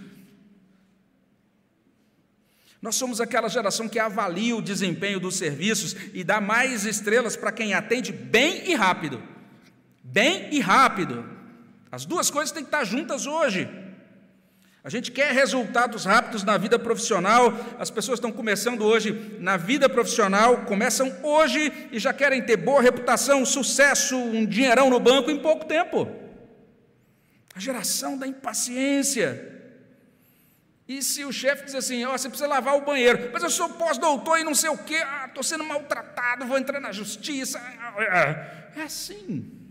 Nós 2.82 2.96
somos 2.96 3.22
aquela 3.22 3.48
geração 3.48 3.88
que 3.88 4.00
avalia 4.00 4.56
o 4.56 4.62
desempenho 4.62 5.20
dos 5.20 5.36
serviços 5.36 5.96
e 6.14 6.24
dá 6.24 6.42
mais 6.42 6.86
estrelas 6.86 7.36
para 7.36 7.52
quem 7.52 7.74
atende 7.74 8.12
bem 8.12 8.70
e 8.70 8.76
rápido. 8.76 9.22
Bem 10.04 10.54
e 10.54 10.60
rápido. 10.60 11.26
As 11.92 12.06
duas 12.06 12.30
coisas 12.30 12.52
têm 12.52 12.64
que 12.64 12.68
estar 12.68 12.84
juntas 12.84 13.26
hoje. 13.26 13.70
A 14.84 14.90
gente 14.90 15.12
quer 15.12 15.32
resultados 15.32 16.04
rápidos 16.04 16.44
na 16.44 16.58
vida 16.58 16.78
profissional. 16.78 17.54
As 17.80 17.90
pessoas 17.90 18.18
estão 18.18 18.34
começando 18.34 18.82
hoje 18.82 19.38
na 19.40 19.56
vida 19.56 19.88
profissional, 19.88 20.66
começam 20.66 21.16
hoje 21.24 21.88
e 21.90 21.98
já 22.00 22.12
querem 22.12 22.42
ter 22.42 22.58
boa 22.58 22.82
reputação, 22.82 23.46
sucesso, 23.46 24.18
um 24.18 24.46
dinheirão 24.46 24.90
no 24.90 25.00
banco 25.00 25.32
em 25.32 25.40
pouco 25.40 25.66
tempo. 25.66 26.06
A 27.56 27.60
geração 27.62 28.18
da 28.18 28.28
impaciência. 28.28 29.52
E 30.86 31.02
se 31.02 31.24
o 31.24 31.32
chefe 31.32 31.64
diz 31.64 31.76
assim, 31.76 32.06
oh, 32.06 32.12
você 32.12 32.28
precisa 32.28 32.50
lavar 32.50 32.76
o 32.76 32.82
banheiro, 32.82 33.30
mas 33.32 33.42
eu 33.42 33.50
sou 33.50 33.70
pós-doutor 33.70 34.38
e 34.40 34.44
não 34.44 34.54
sei 34.54 34.70
o 34.70 34.78
quê, 34.78 35.02
estou 35.28 35.40
ah, 35.40 35.44
sendo 35.44 35.64
maltratado, 35.64 36.46
vou 36.46 36.58
entrar 36.58 36.82
na 36.82 36.92
justiça. 36.92 37.58
É 38.76 38.82
assim. 38.82 39.63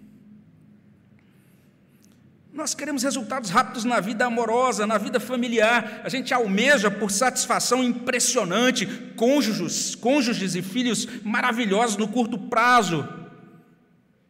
Nós 2.52 2.74
queremos 2.74 3.02
resultados 3.02 3.48
rápidos 3.48 3.84
na 3.84 3.98
vida 3.98 4.26
amorosa, 4.26 4.86
na 4.86 4.98
vida 4.98 5.18
familiar. 5.18 6.02
A 6.04 6.08
gente 6.10 6.34
almeja 6.34 6.90
por 6.90 7.10
satisfação 7.10 7.82
impressionante, 7.82 8.86
cônjuges, 9.16 9.94
cônjuges 9.94 10.54
e 10.54 10.60
filhos 10.60 11.08
maravilhosos 11.22 11.96
no 11.96 12.06
curto 12.06 12.38
prazo. 12.38 13.08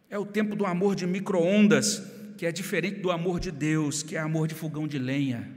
É 0.09 0.17
o 0.17 0.25
tempo 0.25 0.55
do 0.55 0.65
amor 0.65 0.95
de 0.95 1.05
micro-ondas, 1.05 2.01
que 2.39 2.47
é 2.47 2.53
diferente 2.53 3.01
do 3.01 3.11
amor 3.11 3.41
de 3.41 3.51
Deus, 3.51 4.05
que 4.05 4.15
é 4.15 4.21
amor 4.21 4.47
de 4.47 4.55
fogão 4.55 4.87
de 4.87 4.99
lenha, 4.99 5.51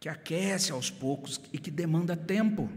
que 0.00 0.08
aquece 0.08 0.72
aos 0.72 0.90
poucos 0.90 1.38
e 1.52 1.58
que 1.58 1.70
demanda 1.70 2.16
tempo. 2.16 2.70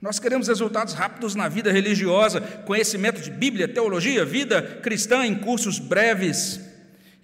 Nós 0.00 0.20
queremos 0.20 0.46
resultados 0.46 0.94
rápidos 0.94 1.34
na 1.34 1.48
vida 1.48 1.72
religiosa, 1.72 2.40
conhecimento 2.40 3.20
de 3.20 3.30
Bíblia, 3.32 3.66
teologia, 3.66 4.24
vida 4.24 4.62
cristã 4.80 5.26
em 5.26 5.34
cursos 5.34 5.80
breves. 5.80 6.60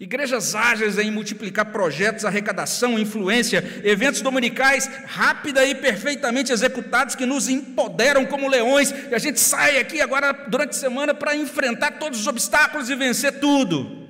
Igrejas 0.01 0.57
ágeis 0.57 0.99
em 0.99 1.09
multiplicar 1.09 1.67
projetos, 1.67 2.25
arrecadação, 2.25 2.99
influência, 2.99 3.63
eventos 3.85 4.23
dominicais 4.23 4.89
rápida 5.07 5.65
e 5.65 5.73
perfeitamente 5.73 6.53
executados 6.53 7.15
que 7.15 7.25
nos 7.25 7.49
empoderam 7.49 8.27
como 8.27 8.49
leões, 8.49 8.91
e 8.91 9.15
a 9.15 9.19
gente 9.19 9.39
sai 9.39 9.79
aqui 9.79 10.01
agora 10.01 10.33
durante 10.33 10.71
a 10.71 10.81
semana 10.81 11.15
para 11.15 11.37
enfrentar 11.37 11.93
todos 11.93 12.19
os 12.19 12.27
obstáculos 12.27 12.91
e 12.91 12.97
vencer 12.97 13.39
tudo. 13.39 14.09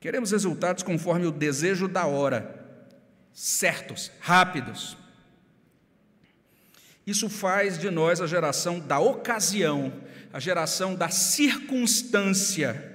Queremos 0.00 0.30
resultados 0.30 0.82
conforme 0.82 1.26
o 1.26 1.30
desejo 1.30 1.86
da 1.86 2.06
hora, 2.06 2.58
certos, 3.34 4.10
rápidos. 4.18 4.96
Isso 7.06 7.28
faz 7.28 7.78
de 7.78 7.90
nós 7.90 8.20
a 8.20 8.26
geração 8.26 8.78
da 8.78 8.98
ocasião, 8.98 9.92
a 10.32 10.38
geração 10.38 10.94
da 10.94 11.08
circunstância. 11.08 12.88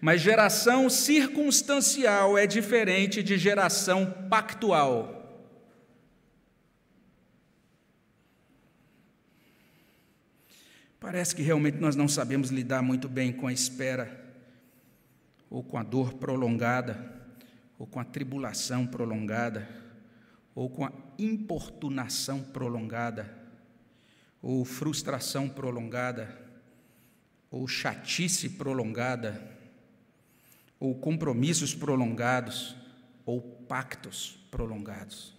Mas 0.00 0.20
geração 0.20 0.90
circunstancial 0.90 2.36
é 2.36 2.46
diferente 2.46 3.22
de 3.22 3.38
geração 3.38 4.12
pactual. 4.28 5.22
Parece 11.00 11.34
que 11.34 11.42
realmente 11.42 11.78
nós 11.78 11.96
não 11.96 12.08
sabemos 12.08 12.50
lidar 12.50 12.82
muito 12.82 13.08
bem 13.08 13.32
com 13.32 13.46
a 13.46 13.52
espera 13.52 14.24
ou 15.54 15.62
com 15.62 15.78
a 15.78 15.84
dor 15.84 16.14
prolongada, 16.14 16.98
ou 17.78 17.86
com 17.86 18.00
a 18.00 18.04
tribulação 18.04 18.88
prolongada, 18.88 19.68
ou 20.52 20.68
com 20.68 20.84
a 20.84 20.92
importunação 21.16 22.42
prolongada, 22.42 23.32
ou 24.44 24.62
frustração 24.62 25.48
prolongada, 25.48 26.38
ou 27.50 27.66
chatice 27.66 28.50
prolongada, 28.50 29.42
ou 30.78 30.94
compromissos 30.94 31.74
prolongados, 31.74 32.76
ou 33.24 33.40
pactos 33.40 34.38
prolongados. 34.50 35.34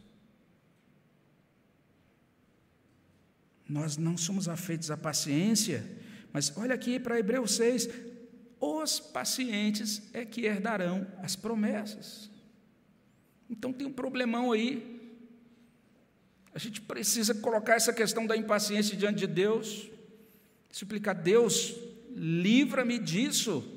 Nós 3.70 3.96
não 3.96 4.18
somos 4.18 4.50
afeitos 4.50 4.90
à 4.90 4.98
paciência, 4.98 5.88
mas 6.34 6.52
olha 6.58 6.74
aqui 6.74 7.00
para 7.00 7.20
Hebreus 7.20 7.52
6, 7.58 7.88
os 8.60 9.00
pacientes 9.00 10.02
é 10.14 10.26
que 10.26 10.48
herdarão 10.48 11.06
as 11.22 11.36
promessas. 11.36 12.32
Então 13.48 13.72
tem 13.72 13.86
um 13.86 13.94
problemão 13.94 14.52
aí. 14.52 14.95
A 16.56 16.60
gente 16.60 16.80
precisa 16.80 17.36
colocar 17.36 17.76
essa 17.76 17.92
questão 17.92 18.26
da 18.26 18.38
impaciência 18.38 18.96
diante 18.96 19.20
de 19.20 19.28
Deus, 19.28 19.90
suplicar: 20.72 21.14
Deus, 21.14 21.76
livra-me 22.16 22.98
disso. 22.98 23.74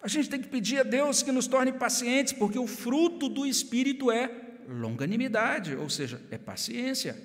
A 0.00 0.08
gente 0.08 0.30
tem 0.30 0.40
que 0.40 0.48
pedir 0.48 0.80
a 0.80 0.82
Deus 0.82 1.22
que 1.22 1.30
nos 1.30 1.46
torne 1.46 1.72
pacientes, 1.72 2.32
porque 2.32 2.58
o 2.58 2.66
fruto 2.66 3.28
do 3.28 3.44
Espírito 3.46 4.10
é 4.10 4.30
longanimidade, 4.66 5.76
ou 5.76 5.90
seja, 5.90 6.20
é 6.30 6.38
paciência. 6.38 7.22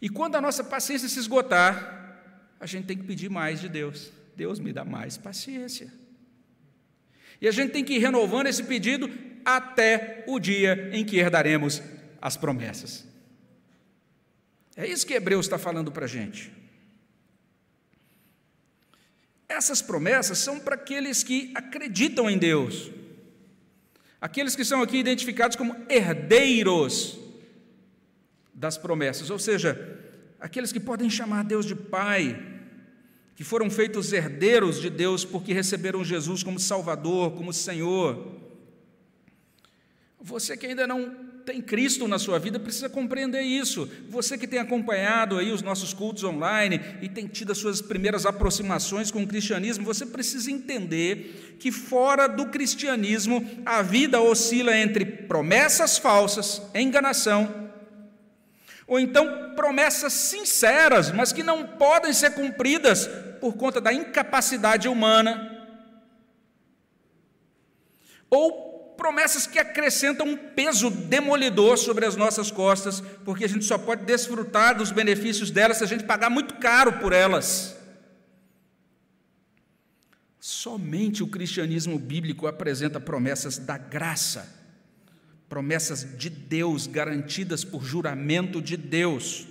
E 0.00 0.08
quando 0.08 0.36
a 0.36 0.40
nossa 0.40 0.62
paciência 0.62 1.08
se 1.08 1.18
esgotar, 1.18 2.56
a 2.58 2.66
gente 2.66 2.86
tem 2.86 2.96
que 2.96 3.04
pedir 3.04 3.28
mais 3.28 3.60
de 3.60 3.68
Deus. 3.68 4.12
Deus 4.36 4.60
me 4.60 4.72
dá 4.72 4.84
mais 4.84 5.16
paciência. 5.16 5.92
E 7.42 7.48
a 7.48 7.50
gente 7.50 7.72
tem 7.72 7.84
que 7.84 7.94
ir 7.94 7.98
renovando 7.98 8.46
esse 8.46 8.62
pedido 8.62 9.10
até 9.44 10.22
o 10.28 10.38
dia 10.38 10.90
em 10.92 11.04
que 11.04 11.18
herdaremos 11.18 11.82
as 12.20 12.36
promessas. 12.36 13.04
É 14.76 14.86
isso 14.86 15.04
que 15.04 15.12
Hebreus 15.12 15.46
está 15.46 15.58
falando 15.58 15.90
para 15.90 16.04
a 16.04 16.08
gente. 16.08 16.52
Essas 19.48 19.82
promessas 19.82 20.38
são 20.38 20.60
para 20.60 20.76
aqueles 20.76 21.24
que 21.24 21.50
acreditam 21.56 22.30
em 22.30 22.38
Deus, 22.38 22.92
aqueles 24.20 24.54
que 24.54 24.64
são 24.64 24.80
aqui 24.80 24.98
identificados 24.98 25.56
como 25.56 25.74
herdeiros 25.90 27.18
das 28.54 28.78
promessas, 28.78 29.30
ou 29.30 29.38
seja, 29.38 30.00
aqueles 30.38 30.70
que 30.70 30.78
podem 30.78 31.10
chamar 31.10 31.42
Deus 31.42 31.66
de 31.66 31.74
Pai, 31.74 32.51
que 33.34 33.44
foram 33.44 33.70
feitos 33.70 34.12
herdeiros 34.12 34.80
de 34.80 34.90
Deus 34.90 35.24
porque 35.24 35.52
receberam 35.52 36.04
Jesus 36.04 36.42
como 36.42 36.58
Salvador, 36.58 37.32
como 37.32 37.52
Senhor. 37.52 38.40
Você 40.20 40.56
que 40.56 40.66
ainda 40.66 40.86
não 40.86 41.32
tem 41.44 41.60
Cristo 41.60 42.06
na 42.06 42.18
sua 42.18 42.38
vida 42.38 42.60
precisa 42.60 42.88
compreender 42.88 43.42
isso. 43.42 43.90
Você 44.08 44.38
que 44.38 44.46
tem 44.46 44.60
acompanhado 44.60 45.36
aí 45.38 45.50
os 45.50 45.62
nossos 45.62 45.92
cultos 45.92 46.22
online 46.22 46.80
e 47.00 47.08
tem 47.08 47.26
tido 47.26 47.50
as 47.50 47.58
suas 47.58 47.80
primeiras 47.80 48.24
aproximações 48.24 49.10
com 49.10 49.22
o 49.22 49.26
cristianismo, 49.26 49.84
você 49.84 50.06
precisa 50.06 50.50
entender 50.50 51.56
que 51.58 51.72
fora 51.72 52.28
do 52.28 52.46
cristianismo 52.46 53.44
a 53.66 53.82
vida 53.82 54.20
oscila 54.20 54.76
entre 54.76 55.04
promessas 55.04 55.98
falsas, 55.98 56.62
enganação 56.74 57.62
ou 58.86 59.00
então 59.00 59.54
promessas 59.54 60.12
sinceras, 60.12 61.10
mas 61.10 61.32
que 61.32 61.42
não 61.42 61.66
podem 61.66 62.12
ser 62.12 62.32
cumpridas 62.32 63.08
por 63.42 63.54
conta 63.56 63.80
da 63.80 63.92
incapacidade 63.92 64.86
humana, 64.86 65.66
ou 68.30 68.94
promessas 68.96 69.48
que 69.48 69.58
acrescentam 69.58 70.28
um 70.28 70.36
peso 70.36 70.88
demolidor 70.88 71.76
sobre 71.76 72.06
as 72.06 72.14
nossas 72.14 72.52
costas, 72.52 73.00
porque 73.24 73.44
a 73.44 73.48
gente 73.48 73.64
só 73.64 73.76
pode 73.76 74.04
desfrutar 74.04 74.76
dos 74.76 74.92
benefícios 74.92 75.50
delas 75.50 75.78
se 75.78 75.84
a 75.84 75.88
gente 75.88 76.04
pagar 76.04 76.30
muito 76.30 76.54
caro 76.54 77.00
por 77.00 77.12
elas. 77.12 77.76
Somente 80.38 81.24
o 81.24 81.26
cristianismo 81.26 81.98
bíblico 81.98 82.46
apresenta 82.46 83.00
promessas 83.00 83.58
da 83.58 83.76
graça 83.76 84.62
promessas 85.48 86.16
de 86.16 86.30
Deus, 86.30 86.86
garantidas 86.86 87.62
por 87.62 87.84
juramento 87.84 88.62
de 88.62 88.74
Deus, 88.74 89.46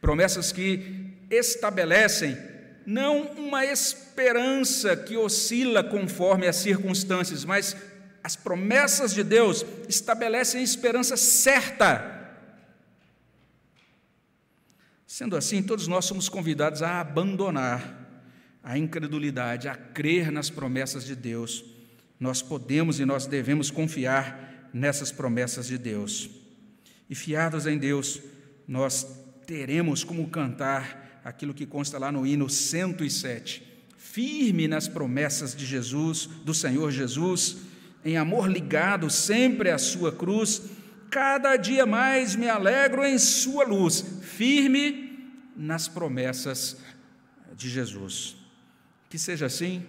promessas 0.00 0.50
que 0.50 1.12
estabelecem 1.30 2.53
não 2.86 3.22
uma 3.32 3.64
esperança 3.64 4.96
que 4.96 5.16
oscila 5.16 5.82
conforme 5.82 6.46
as 6.46 6.56
circunstâncias, 6.56 7.44
mas 7.44 7.76
as 8.22 8.36
promessas 8.36 9.12
de 9.12 9.22
Deus 9.22 9.64
estabelecem 9.88 10.62
esperança 10.62 11.16
certa. 11.16 12.12
Sendo 15.06 15.36
assim, 15.36 15.62
todos 15.62 15.86
nós 15.86 16.06
somos 16.06 16.28
convidados 16.28 16.82
a 16.82 17.00
abandonar 17.00 18.02
a 18.62 18.78
incredulidade, 18.78 19.68
a 19.68 19.74
crer 19.74 20.32
nas 20.32 20.48
promessas 20.48 21.04
de 21.04 21.14
Deus. 21.14 21.64
Nós 22.18 22.40
podemos 22.40 22.98
e 22.98 23.04
nós 23.04 23.26
devemos 23.26 23.70
confiar 23.70 24.70
nessas 24.72 25.12
promessas 25.12 25.66
de 25.66 25.76
Deus. 25.76 26.30
E 27.08 27.14
fiados 27.14 27.66
em 27.66 27.76
Deus, 27.76 28.22
nós 28.66 29.06
teremos 29.46 30.02
como 30.02 30.28
cantar 30.30 31.03
aquilo 31.24 31.54
que 31.54 31.64
consta 31.64 31.98
lá 31.98 32.12
no 32.12 32.26
hino 32.26 32.48
107. 32.50 33.62
Firme 33.96 34.68
nas 34.68 34.86
promessas 34.86 35.56
de 35.56 35.64
Jesus, 35.64 36.26
do 36.44 36.52
Senhor 36.52 36.90
Jesus, 36.92 37.56
em 38.04 38.16
amor 38.16 38.48
ligado 38.48 39.08
sempre 39.08 39.70
à 39.70 39.78
sua 39.78 40.12
cruz, 40.12 40.62
cada 41.10 41.56
dia 41.56 41.86
mais 41.86 42.36
me 42.36 42.48
alegro 42.48 43.02
em 43.04 43.18
sua 43.18 43.64
luz, 43.64 44.04
firme 44.22 45.32
nas 45.56 45.88
promessas 45.88 46.76
de 47.56 47.70
Jesus. 47.70 48.36
Que 49.08 49.18
seja 49.18 49.46
assim. 49.46 49.84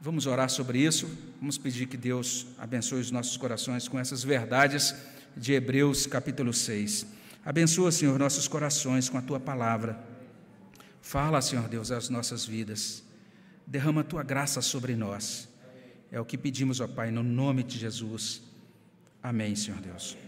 Vamos 0.00 0.26
orar 0.26 0.50
sobre 0.50 0.80
isso, 0.80 1.08
vamos 1.40 1.56
pedir 1.56 1.86
que 1.86 1.96
Deus 1.96 2.46
abençoe 2.58 3.00
os 3.00 3.10
nossos 3.10 3.38
corações 3.38 3.88
com 3.88 3.98
essas 3.98 4.22
verdades 4.22 4.94
de 5.34 5.54
Hebreus 5.54 6.06
capítulo 6.06 6.52
6. 6.52 7.06
Abençoa, 7.42 7.90
Senhor, 7.90 8.18
nossos 8.18 8.46
corações 8.46 9.08
com 9.08 9.16
a 9.16 9.22
tua 9.22 9.40
palavra. 9.40 9.98
Fala, 11.04 11.42
Senhor 11.42 11.68
Deus, 11.68 11.90
às 11.90 12.08
nossas 12.08 12.46
vidas. 12.46 13.04
Derrama 13.66 14.00
a 14.00 14.04
tua 14.04 14.22
graça 14.22 14.62
sobre 14.62 14.96
nós. 14.96 15.46
É 16.10 16.18
o 16.18 16.24
que 16.24 16.38
pedimos, 16.38 16.80
ó 16.80 16.88
Pai, 16.88 17.10
no 17.10 17.22
nome 17.22 17.62
de 17.62 17.78
Jesus. 17.78 18.42
Amém, 19.22 19.54
Senhor 19.54 19.78
Deus. 19.82 20.16